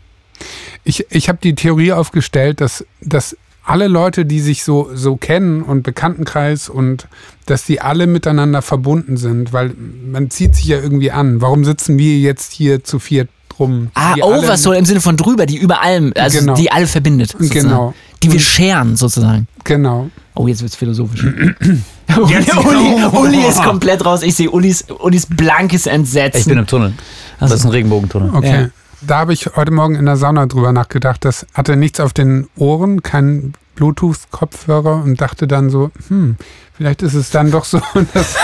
Ich, 0.83 1.05
ich 1.09 1.29
habe 1.29 1.39
die 1.43 1.53
Theorie 1.55 1.91
aufgestellt, 1.93 2.61
dass, 2.61 2.85
dass 3.01 3.35
alle 3.69 3.87
Leute, 3.87 4.25
die 4.25 4.39
sich 4.39 4.63
so, 4.63 4.89
so 4.95 5.15
kennen 5.15 5.61
und 5.61 5.83
Bekanntenkreis 5.83 6.69
und 6.69 7.07
dass 7.45 7.63
die 7.65 7.81
alle 7.81 8.07
miteinander 8.07 8.61
verbunden 8.61 9.17
sind, 9.17 9.53
weil 9.53 9.73
man 10.11 10.29
zieht 10.29 10.55
sich 10.55 10.65
ja 10.65 10.77
irgendwie 10.79 11.11
an. 11.11 11.41
Warum 11.41 11.63
sitzen 11.65 11.97
wir 11.97 12.17
jetzt 12.17 12.51
hier 12.51 12.83
zu 12.83 12.99
viert 12.99 13.29
rum? 13.59 13.89
Ah, 13.93 14.15
Oversoul 14.21 14.75
im 14.75 14.85
Sinne 14.85 15.01
von 15.01 15.17
drüber, 15.17 15.45
die 15.45 15.57
über 15.57 15.81
allem, 15.81 16.13
also 16.17 16.39
Genau. 16.39 16.55
die 16.55 16.71
alle 16.71 16.87
verbindet. 16.87 17.31
sozusagen. 17.31 17.59
Genau. 17.61 17.93
Die 18.23 18.31
wir 18.31 18.39
scheren, 18.39 18.95
sozusagen. 18.95 19.47
Genau. 19.63 20.09
Oh, 20.35 20.47
jetzt 20.47 20.61
wird's 20.61 20.75
philosophisch. 20.75 21.23
Uli, 22.17 22.35
Uli, 22.35 23.05
Uli 23.17 23.47
ist 23.47 23.61
komplett 23.63 24.03
raus. 24.05 24.23
Ich 24.23 24.35
sehe 24.35 24.49
Ulis, 24.49 24.85
Ulis 24.99 25.25
blankes 25.27 25.85
Entsetzen. 25.85 26.39
Ich 26.39 26.45
bin 26.47 26.57
im 26.57 26.65
Tunnel. 26.67 26.93
Das 27.39 27.51
ist 27.51 27.63
ein 27.65 27.69
Regenbogentunnel. 27.71 28.31
Okay. 28.33 28.61
Ja. 28.63 28.69
Da 29.01 29.19
habe 29.19 29.33
ich 29.33 29.49
heute 29.55 29.71
Morgen 29.71 29.95
in 29.95 30.05
der 30.05 30.17
Sauna 30.17 30.45
drüber 30.45 30.71
nachgedacht. 30.73 31.23
Das 31.23 31.45
hatte 31.53 31.75
nichts 31.75 31.99
auf 31.99 32.13
den 32.13 32.47
Ohren, 32.57 33.01
kein 33.01 33.53
Bluetooth-Kopfhörer 33.75 35.03
und 35.03 35.21
dachte 35.21 35.47
dann 35.47 35.69
so, 35.69 35.91
hm, 36.09 36.35
vielleicht 36.75 37.01
ist 37.01 37.13
es 37.13 37.29
dann 37.29 37.49
doch 37.51 37.65
so, 37.65 37.81
dass 38.13 38.35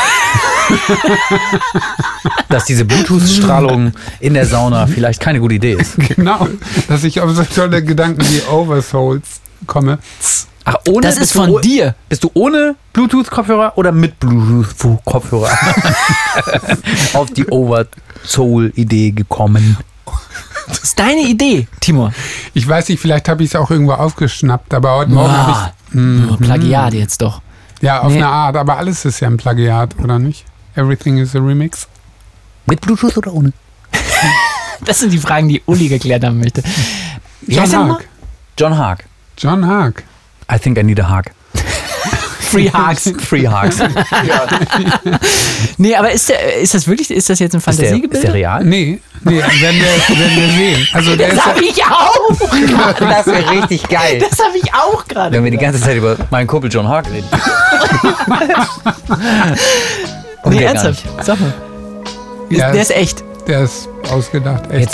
Dass 2.49 2.65
diese 2.65 2.85
Bluetooth-Strahlung 2.85 3.93
in 4.19 4.33
der 4.33 4.45
Sauna 4.45 4.87
vielleicht 4.87 5.19
keine 5.21 5.39
gute 5.39 5.55
Idee 5.55 5.73
ist. 5.73 5.97
genau, 5.97 6.47
dass 6.87 7.03
ich 7.03 7.21
auf 7.21 7.31
so 7.31 7.43
tolle 7.43 7.83
Gedanken 7.83 8.21
wie 8.21 8.41
Oversouls 8.51 9.41
komme. 9.67 9.99
Ach, 10.63 10.77
ohne 10.89 11.01
das 11.01 11.17
ist 11.17 11.35
du 11.35 11.39
von 11.39 11.61
dir. 11.61 11.95
Bist 12.09 12.23
du 12.23 12.31
ohne 12.33 12.75
Bluetooth-Kopfhörer 12.93 13.73
oder 13.77 13.91
mit 13.91 14.19
Bluetooth-Kopfhörer 14.19 15.49
auf 17.13 17.29
die 17.31 17.45
Oversoul-Idee 17.47 19.11
gekommen? 19.11 19.77
Das 20.67 20.79
ist 20.79 20.99
deine 20.99 21.21
Idee, 21.21 21.67
Timur. 21.79 22.11
Ich 22.53 22.67
weiß 22.67 22.89
nicht, 22.89 22.99
vielleicht 22.99 23.29
habe 23.29 23.43
ich 23.43 23.49
es 23.51 23.55
auch 23.55 23.69
irgendwo 23.69 23.93
aufgeschnappt, 23.93 24.73
aber 24.73 24.95
heute 24.95 25.11
Morgen 25.11 25.31
habe 25.31 25.51
Ah, 25.51 25.73
ich 25.89 25.93
hm, 25.93 26.37
Plagiat 26.41 26.93
jetzt 26.93 27.21
doch. 27.21 27.41
ja 27.81 28.01
auf 28.01 28.11
Nee. 28.11 28.17
eine 28.17 28.27
Art, 28.27 28.55
aber 28.57 28.77
alles 28.77 29.05
ist 29.05 29.19
ja 29.19 29.27
ein 29.27 29.37
Plagiat, 29.37 29.95
oder 30.03 30.17
nicht? 30.19 30.45
Everything 30.75 31.17
is 31.17 31.35
a 31.35 31.39
remix. 31.39 31.87
Mit 32.65 32.81
Bluetooth 32.81 33.17
oder 33.17 33.33
ohne? 33.33 33.53
Das 34.85 34.99
sind 34.99 35.13
die 35.13 35.17
Fragen, 35.17 35.47
die 35.47 35.61
Uli 35.67 35.87
geklärt 35.87 36.23
haben 36.25 36.37
möchte. 36.39 36.61
John? 37.47 37.71
Haag. 37.89 38.05
John 38.59 38.77
Haag. 38.77 39.05
John 39.37 39.65
Haag. 39.65 40.03
I 40.51 40.59
think 40.59 40.77
I 40.77 40.83
need 40.83 40.99
a 40.99 41.07
Haag. 41.07 41.31
Free 42.45 42.69
Hags. 42.69 43.11
Free 43.27 43.47
Haags. 43.47 43.77
Nee, 45.77 45.95
aber 45.95 46.11
ist, 46.11 46.29
der, 46.29 46.57
ist 46.57 46.73
das 46.73 46.87
wirklich, 46.87 47.09
ist 47.11 47.29
das 47.29 47.39
jetzt 47.39 47.53
ein 47.53 47.57
Ist 47.59 47.65
der, 47.67 47.73
ist 47.73 47.79
Fantasiegebilde? 47.81 48.25
der 48.27 48.33
real? 48.33 48.63
Nee, 48.63 48.99
nee, 49.23 49.37
werden 49.39 49.79
wir, 49.79 50.17
werden 50.19 50.35
wir 50.37 50.49
sehen. 50.49 50.87
Also 50.93 51.15
der 51.15 51.29
Das 51.29 51.37
ist 51.37 51.45
ja, 51.45 51.51
habe 51.51 51.63
ich 51.65 51.83
auch. 51.85 52.15
Das 53.15 53.25
wäre 53.27 53.51
richtig 53.51 53.87
geil. 53.89 54.19
Das 54.29 54.39
habe 54.39 54.57
ich 54.57 54.73
auch 54.73 55.05
gerade. 55.07 55.35
Wenn 55.35 55.43
wir 55.43 55.51
die 55.51 55.57
ganze 55.57 55.81
Zeit 55.81 55.97
über 55.97 56.15
meinen 56.31 56.47
Kumpel 56.47 56.71
John 56.71 56.87
Haag 56.87 57.05
reden. 57.11 57.27
Nee, 60.47 60.59
der 60.59 60.67
ernsthaft. 60.69 61.03
Sag 61.23 61.39
mal. 61.39 61.51
Ja, 62.51 62.71
der 62.71 62.81
ist 62.83 62.91
echt. 62.95 63.23
der 63.47 63.61
ist 63.63 63.89
ausgedacht, 64.11 64.69
echt. 64.71 64.91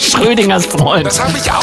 Schrödingers 0.00 0.64
Freund. 0.64 1.06
Das 1.06 1.20
hab 1.22 1.36
ich 1.36 1.50
auch 1.52 1.62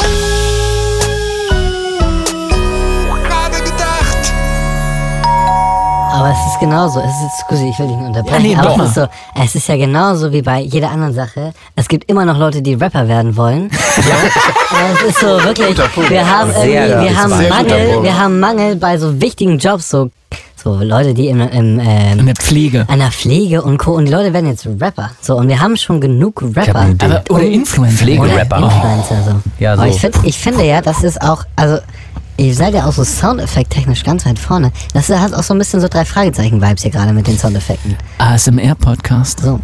genauso. 6.62 7.00
Es 7.00 7.06
ist, 7.06 7.40
Scusi, 7.40 7.68
ich 7.68 7.78
will 7.78 7.86
dich 7.88 7.96
nicht 7.96 8.06
unterbrechen. 8.08 8.44
Ja, 8.50 8.62
nee, 8.62 8.68
aber 8.68 8.82
es 8.84 8.88
ist 8.88 8.94
so, 8.94 9.06
es 9.42 9.54
ist 9.54 9.68
ja 9.68 9.76
genauso 9.76 10.32
wie 10.32 10.42
bei 10.42 10.60
jeder 10.60 10.90
anderen 10.90 11.14
Sache. 11.14 11.52
Es 11.76 11.88
gibt 11.88 12.08
immer 12.10 12.24
noch 12.24 12.38
Leute, 12.38 12.62
die 12.62 12.74
Rapper 12.74 13.06
werden 13.08 13.36
wollen. 13.36 13.70
Ja. 13.96 14.78
Es 14.94 15.10
ist 15.10 15.20
so 15.20 15.26
wirklich, 15.44 15.76
wir 16.08 16.26
haben 16.28 16.50
irgendwie, 16.50 17.04
wir 17.04 17.16
haben 17.22 17.30
Mangel, 17.48 18.02
wir 18.02 18.18
haben 18.18 18.40
Mangel 18.40 18.76
bei 18.76 18.96
so 18.96 19.20
wichtigen 19.20 19.58
Jobs, 19.58 19.90
so, 19.90 20.08
so 20.56 20.76
Leute, 20.82 21.12
die 21.12 21.28
im, 21.28 21.40
im 21.42 21.78
ähm, 21.78 22.18
In 22.20 22.26
der 22.26 22.34
Pflege. 22.34 22.86
an 22.88 22.98
der 23.00 23.10
Pflege 23.10 23.60
und 23.62 23.76
Co. 23.78 23.92
Und 23.92 24.06
die 24.06 24.12
Leute 24.12 24.32
werden 24.32 24.48
jetzt 24.48 24.66
Rapper. 24.80 25.10
So, 25.20 25.36
und 25.36 25.48
wir 25.48 25.60
haben 25.60 25.76
schon 25.76 26.00
genug 26.00 26.42
Rapper. 26.56 26.86
Aber, 26.98 27.22
oder 27.30 27.42
Influencer. 27.44 27.98
Pflege- 28.04 28.22
Oder 28.22 28.36
Rapper. 28.36 28.56
Influencer, 28.58 29.16
so. 29.26 29.34
Ja, 29.62 29.74
Aber 29.74 29.82
so. 29.82 29.88
ich, 29.90 30.00
find, 30.00 30.14
ich 30.24 30.38
finde 30.38 30.64
ja, 30.64 30.80
das 30.80 31.02
ist 31.04 31.20
auch, 31.20 31.44
also, 31.54 31.78
ihr 32.42 32.54
seid 32.54 32.74
ja 32.74 32.86
auch 32.86 32.92
so 32.92 33.04
Soundeffekt-technisch 33.04 34.04
ganz 34.04 34.26
weit 34.26 34.38
vorne. 34.38 34.72
Das 34.94 35.08
hat 35.08 35.34
auch 35.34 35.42
so 35.42 35.54
ein 35.54 35.58
bisschen 35.58 35.80
so 35.80 35.88
drei 35.88 36.04
Fragezeichen-Vibes 36.04 36.82
hier 36.82 36.90
gerade 36.90 37.12
mit 37.12 37.26
den 37.26 37.38
Soundeffekten. 37.38 37.96
ASMR-Podcast. 38.18 39.40
So. 39.40 39.60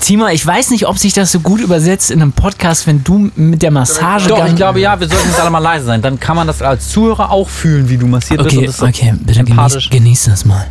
Timo, 0.00 0.26
ich 0.28 0.46
weiß 0.46 0.70
nicht, 0.70 0.86
ob 0.86 0.98
sich 0.98 1.14
das 1.14 1.32
so 1.32 1.40
gut 1.40 1.60
übersetzt 1.60 2.10
in 2.10 2.20
einem 2.20 2.32
Podcast, 2.32 2.86
wenn 2.86 3.02
du 3.02 3.30
mit 3.34 3.62
der 3.62 3.70
Massage. 3.70 4.28
Doch, 4.28 4.46
ich 4.46 4.54
glaube 4.54 4.80
ja, 4.80 4.98
wir 5.00 5.08
sollten 5.08 5.28
jetzt 5.28 5.40
alle 5.40 5.50
mal 5.50 5.58
leise 5.58 5.86
sein. 5.86 6.02
Dann 6.02 6.20
kann 6.20 6.36
man 6.36 6.46
das 6.46 6.60
als 6.62 6.90
Zuhörer 6.90 7.30
auch 7.30 7.48
fühlen, 7.48 7.88
wie 7.88 7.96
du 7.96 8.06
massiert 8.06 8.44
wirst. 8.44 8.54
Okay, 8.54 8.58
und 8.58 8.66
das 8.68 8.76
so 8.76 8.86
okay, 8.86 9.14
bitte 9.18 9.44
genieß, 9.44 9.90
genieß 9.90 10.24
das 10.24 10.44
mal. 10.44 10.66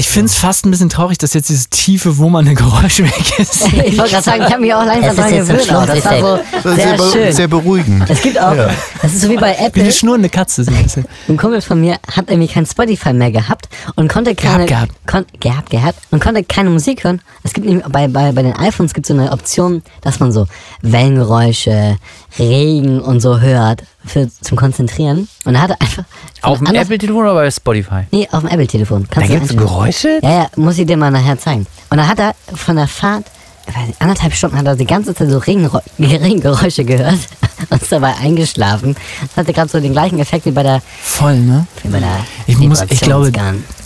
Ich 0.00 0.08
finde 0.08 0.28
es 0.28 0.34
fast 0.36 0.64
ein 0.64 0.70
bisschen 0.70 0.88
traurig, 0.88 1.18
dass 1.18 1.34
jetzt 1.34 1.50
dieses 1.50 1.68
tiefe, 1.68 2.16
wummernde 2.16 2.54
Geräusch 2.54 3.00
weg 3.02 3.38
ist. 3.38 3.70
Ich 3.84 3.98
wollte 3.98 4.12
gerade 4.12 4.22
sagen, 4.24 4.42
ich 4.46 4.50
habe 4.50 4.62
mich 4.62 4.72
auch 4.72 4.82
langsam 4.86 5.10
Es 5.10 5.16
dran 5.16 5.30
gewöhnt. 5.30 5.60
Das 5.60 6.04
war 6.06 6.20
so 6.20 6.38
Das 6.62 6.64
ist 6.64 6.74
sehr 6.74 6.98
sehr, 6.98 7.12
schön. 7.12 7.32
sehr 7.34 7.48
beruhigend. 7.48 8.08
Es 8.08 8.22
gibt 8.22 8.40
auch, 8.40 8.54
das 9.02 9.12
ist 9.12 9.20
so 9.20 9.28
wie 9.28 9.36
bei 9.36 9.54
Wie 9.58 9.66
Apple. 9.66 9.82
eine 9.82 9.92
schnurrende 9.92 10.30
Katze. 10.30 10.64
So 10.64 10.70
ein 10.70 10.82
bisschen. 10.82 11.04
Ein 11.28 11.36
Kumpel 11.36 11.60
von 11.60 11.78
mir 11.82 11.98
hat 12.10 12.30
irgendwie 12.30 12.48
kein 12.48 12.64
Spotify 12.64 13.12
mehr 13.12 13.30
gehabt 13.30 13.68
und 13.96 14.08
konnte 14.10 14.34
keine 14.34 14.64
Gehabt, 14.64 14.92
Kon, 15.06 15.26
gehabt, 15.38 15.68
gehabt 15.68 15.98
und 16.10 16.22
konnte 16.22 16.44
keine 16.44 16.70
Musik 16.70 17.04
hören. 17.04 17.20
Es 17.42 17.52
gibt 17.52 17.66
nämlich 17.66 17.84
bei, 17.86 18.08
bei, 18.08 18.32
bei 18.32 18.42
den 18.42 18.54
iPhones 18.56 18.94
gibt 18.94 19.04
so 19.06 19.12
eine 19.12 19.30
Option, 19.32 19.82
dass 20.00 20.18
man 20.18 20.32
so 20.32 20.46
Wellengeräusche, 20.80 21.98
Regen 22.38 23.00
und 23.02 23.20
so 23.20 23.40
hört 23.40 23.82
für, 24.04 24.30
zum 24.40 24.56
Konzentrieren. 24.56 25.28
Und 25.44 25.54
er 25.56 25.62
hatte 25.62 25.80
einfach 25.80 26.04
Auf 26.42 26.58
dem 26.58 26.68
Apple-Telefon 26.68 27.22
oder 27.22 27.34
bei 27.34 27.50
Spotify? 27.50 28.02
Nee, 28.12 28.28
auf 28.30 28.40
dem 28.40 28.48
Apple-Telefon. 28.48 29.06
Da 29.10 29.20
gibt 29.22 29.32
es 29.32 29.50
einstellen. 29.50 29.58
Geräusche? 29.90 30.20
Ja, 30.22 30.30
ja, 30.30 30.50
muss 30.56 30.78
ich 30.78 30.86
dir 30.86 30.96
mal 30.96 31.10
nachher 31.10 31.38
zeigen. 31.38 31.66
Und 31.90 31.98
dann 31.98 32.08
hat 32.08 32.18
er 32.18 32.34
von 32.54 32.76
der 32.76 32.88
Fahrt, 32.88 33.24
nicht, 33.86 34.00
anderthalb 34.00 34.34
Stunden 34.34 34.56
hat 34.56 34.66
er 34.66 34.76
die 34.76 34.86
ganze 34.86 35.14
Zeit 35.14 35.30
so 35.30 35.38
Regengeräusche 35.98 36.84
gehört 36.84 37.18
und 37.70 37.82
ist 37.82 37.92
dabei 37.92 38.14
eingeschlafen. 38.16 38.96
Das 39.20 39.36
hatte 39.36 39.52
gerade 39.52 39.70
so 39.70 39.80
den 39.80 39.92
gleichen 39.92 40.18
Effekt 40.18 40.46
wie 40.46 40.50
bei 40.50 40.62
der, 40.62 40.82
Voll, 41.02 41.38
ne? 41.38 41.66
wie 41.82 41.88
bei 41.88 42.00
der 42.00 42.24
Ich 42.46 42.58
muss, 42.58 42.82
ich 42.88 43.00
glaube, 43.00 43.32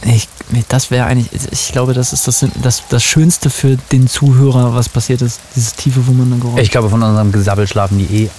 ich, 0.06 0.28
das 0.68 0.90
wäre 0.90 1.06
eigentlich, 1.06 1.28
ich 1.50 1.72
glaube, 1.72 1.94
das 1.94 2.12
ist 2.12 2.28
das, 2.28 2.46
das, 2.62 2.82
das 2.88 3.02
Schönste 3.02 3.50
für 3.50 3.76
den 3.92 4.08
Zuhörer, 4.08 4.74
was 4.74 4.88
passiert 4.88 5.22
ist, 5.22 5.40
dieses 5.56 5.74
tiefe, 5.74 6.06
wummernde 6.06 6.38
Geräusch. 6.38 6.62
Ich 6.62 6.70
glaube, 6.70 6.90
von 6.90 7.02
unserem 7.02 7.32
Gesabbel 7.32 7.66
schlafen 7.66 7.98
die 7.98 8.24
eh. 8.24 8.30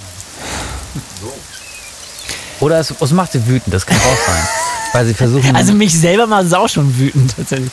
Oder 2.58 2.80
es, 2.80 2.94
es 2.98 3.12
macht 3.12 3.32
sie 3.32 3.46
wütend, 3.46 3.74
das 3.74 3.84
kann 3.84 3.98
auch 3.98 4.26
sein. 4.26 4.48
Weil 4.92 5.06
sie 5.06 5.14
versuchen. 5.14 5.54
also 5.54 5.72
mich 5.74 5.92
selber 5.98 6.26
mal 6.26 6.46
sau 6.46 6.68
schon 6.68 6.98
wütend, 6.98 7.34
tatsächlich. 7.36 7.70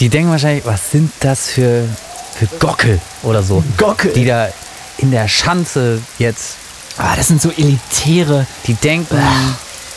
die 0.00 0.08
denken 0.08 0.30
wahrscheinlich, 0.30 0.64
was 0.66 0.90
sind 0.90 1.12
das 1.20 1.48
für, 1.48 1.84
für 2.38 2.46
Gockel 2.58 3.00
oder 3.22 3.42
so. 3.42 3.62
Gockel. 3.76 4.12
Die 4.12 4.24
da 4.24 4.48
in 4.98 5.10
der 5.10 5.28
Schanze 5.28 6.00
jetzt, 6.18 6.56
Ah, 7.00 7.14
das 7.14 7.28
sind 7.28 7.40
so 7.40 7.50
elitäre, 7.50 8.44
die 8.66 8.74
denken, 8.74 9.16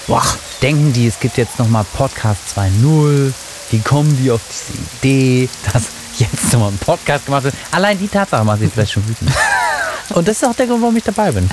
boah, 0.05 0.23
denken 0.61 0.93
die, 0.93 1.07
es 1.07 1.19
gibt 1.19 1.35
jetzt 1.37 1.57
nochmal 1.57 1.83
Podcast 1.97 2.39
2.0. 2.55 3.33
Wie 3.71 3.79
kommen 3.79 4.15
die 4.21 4.29
auf 4.29 4.41
diese 4.51 4.77
Idee, 5.01 5.49
dass 5.73 5.85
jetzt 6.19 6.53
nochmal 6.53 6.69
ein 6.69 6.77
Podcast 6.77 7.25
gemacht 7.25 7.45
wird? 7.45 7.55
Allein 7.71 7.97
die 7.97 8.07
Tatsache 8.07 8.43
macht 8.45 8.59
sie 8.59 8.67
vielleicht 8.67 8.91
schon 8.91 9.07
wütend. 9.09 9.31
Und 10.13 10.27
das 10.27 10.37
ist 10.37 10.47
auch 10.47 10.53
der 10.53 10.67
Grund, 10.67 10.81
warum 10.83 10.95
ich 10.95 11.03
dabei 11.03 11.31
bin. 11.31 11.49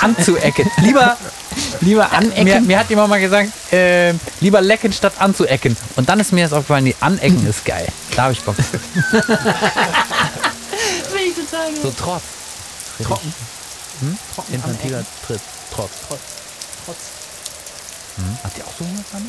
Anzuecken. 0.00 0.70
Lieber 0.78 1.16
lieber 1.80 2.08
Mir, 2.08 2.12
anecken. 2.12 2.66
mir 2.66 2.78
hat 2.78 2.90
jemand 2.90 3.10
mal 3.10 3.20
gesagt, 3.20 3.50
äh, 3.72 4.12
lieber 4.40 4.60
lecken 4.60 4.92
statt 4.92 5.14
anzuecken. 5.18 5.76
Und 5.96 6.08
dann 6.08 6.20
ist 6.20 6.32
mir 6.32 6.44
das 6.44 6.52
aufgefallen, 6.52 6.84
die 6.84 6.96
Anecken 7.00 7.46
ist 7.46 7.64
geil. 7.64 7.86
Da 8.14 8.24
habe 8.24 8.32
ich 8.32 8.40
Bock. 8.42 8.56
so 11.82 11.92
Trotz. 11.98 12.22
Trocken. 13.02 13.34
Hm? 14.00 14.18
Infantiler 14.52 15.04
Tritt. 15.26 15.40
Trotz. 15.74 15.90
Trotz. 16.08 16.98
Hm? 18.16 18.38
Habt 18.42 18.58
ihr 18.58 18.64
auch 18.64 18.72
so 18.78 18.84
Hunger 18.84 19.04
dran? 19.10 19.22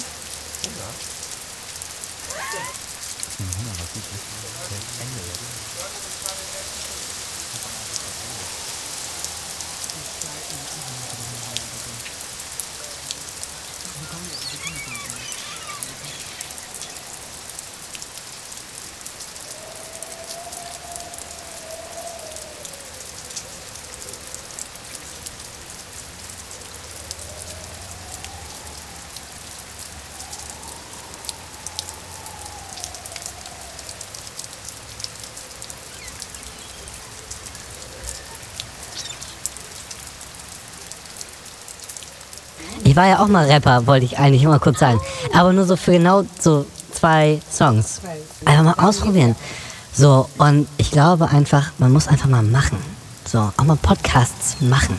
War 42.97 43.07
ja 43.07 43.19
auch 43.19 43.27
mal 43.27 43.45
Rapper, 43.45 43.87
wollte 43.87 44.05
ich 44.05 44.17
eigentlich 44.17 44.43
immer 44.43 44.59
kurz 44.59 44.79
sagen. 44.79 44.99
Aber 45.33 45.53
nur 45.53 45.65
so 45.65 45.75
für 45.77 45.91
genau 45.91 46.23
so 46.39 46.65
zwei 46.91 47.39
Songs. 47.49 48.01
Einfach 48.43 48.63
mal 48.63 48.85
ausprobieren. 48.85 49.35
So, 49.93 50.27
und 50.37 50.67
ich 50.77 50.91
glaube 50.91 51.29
einfach, 51.29 51.71
man 51.77 51.91
muss 51.91 52.07
einfach 52.07 52.27
mal 52.27 52.43
machen. 52.43 52.77
So, 53.25 53.39
auch 53.39 53.63
mal 53.63 53.77
Podcasts 53.77 54.57
machen. 54.61 54.97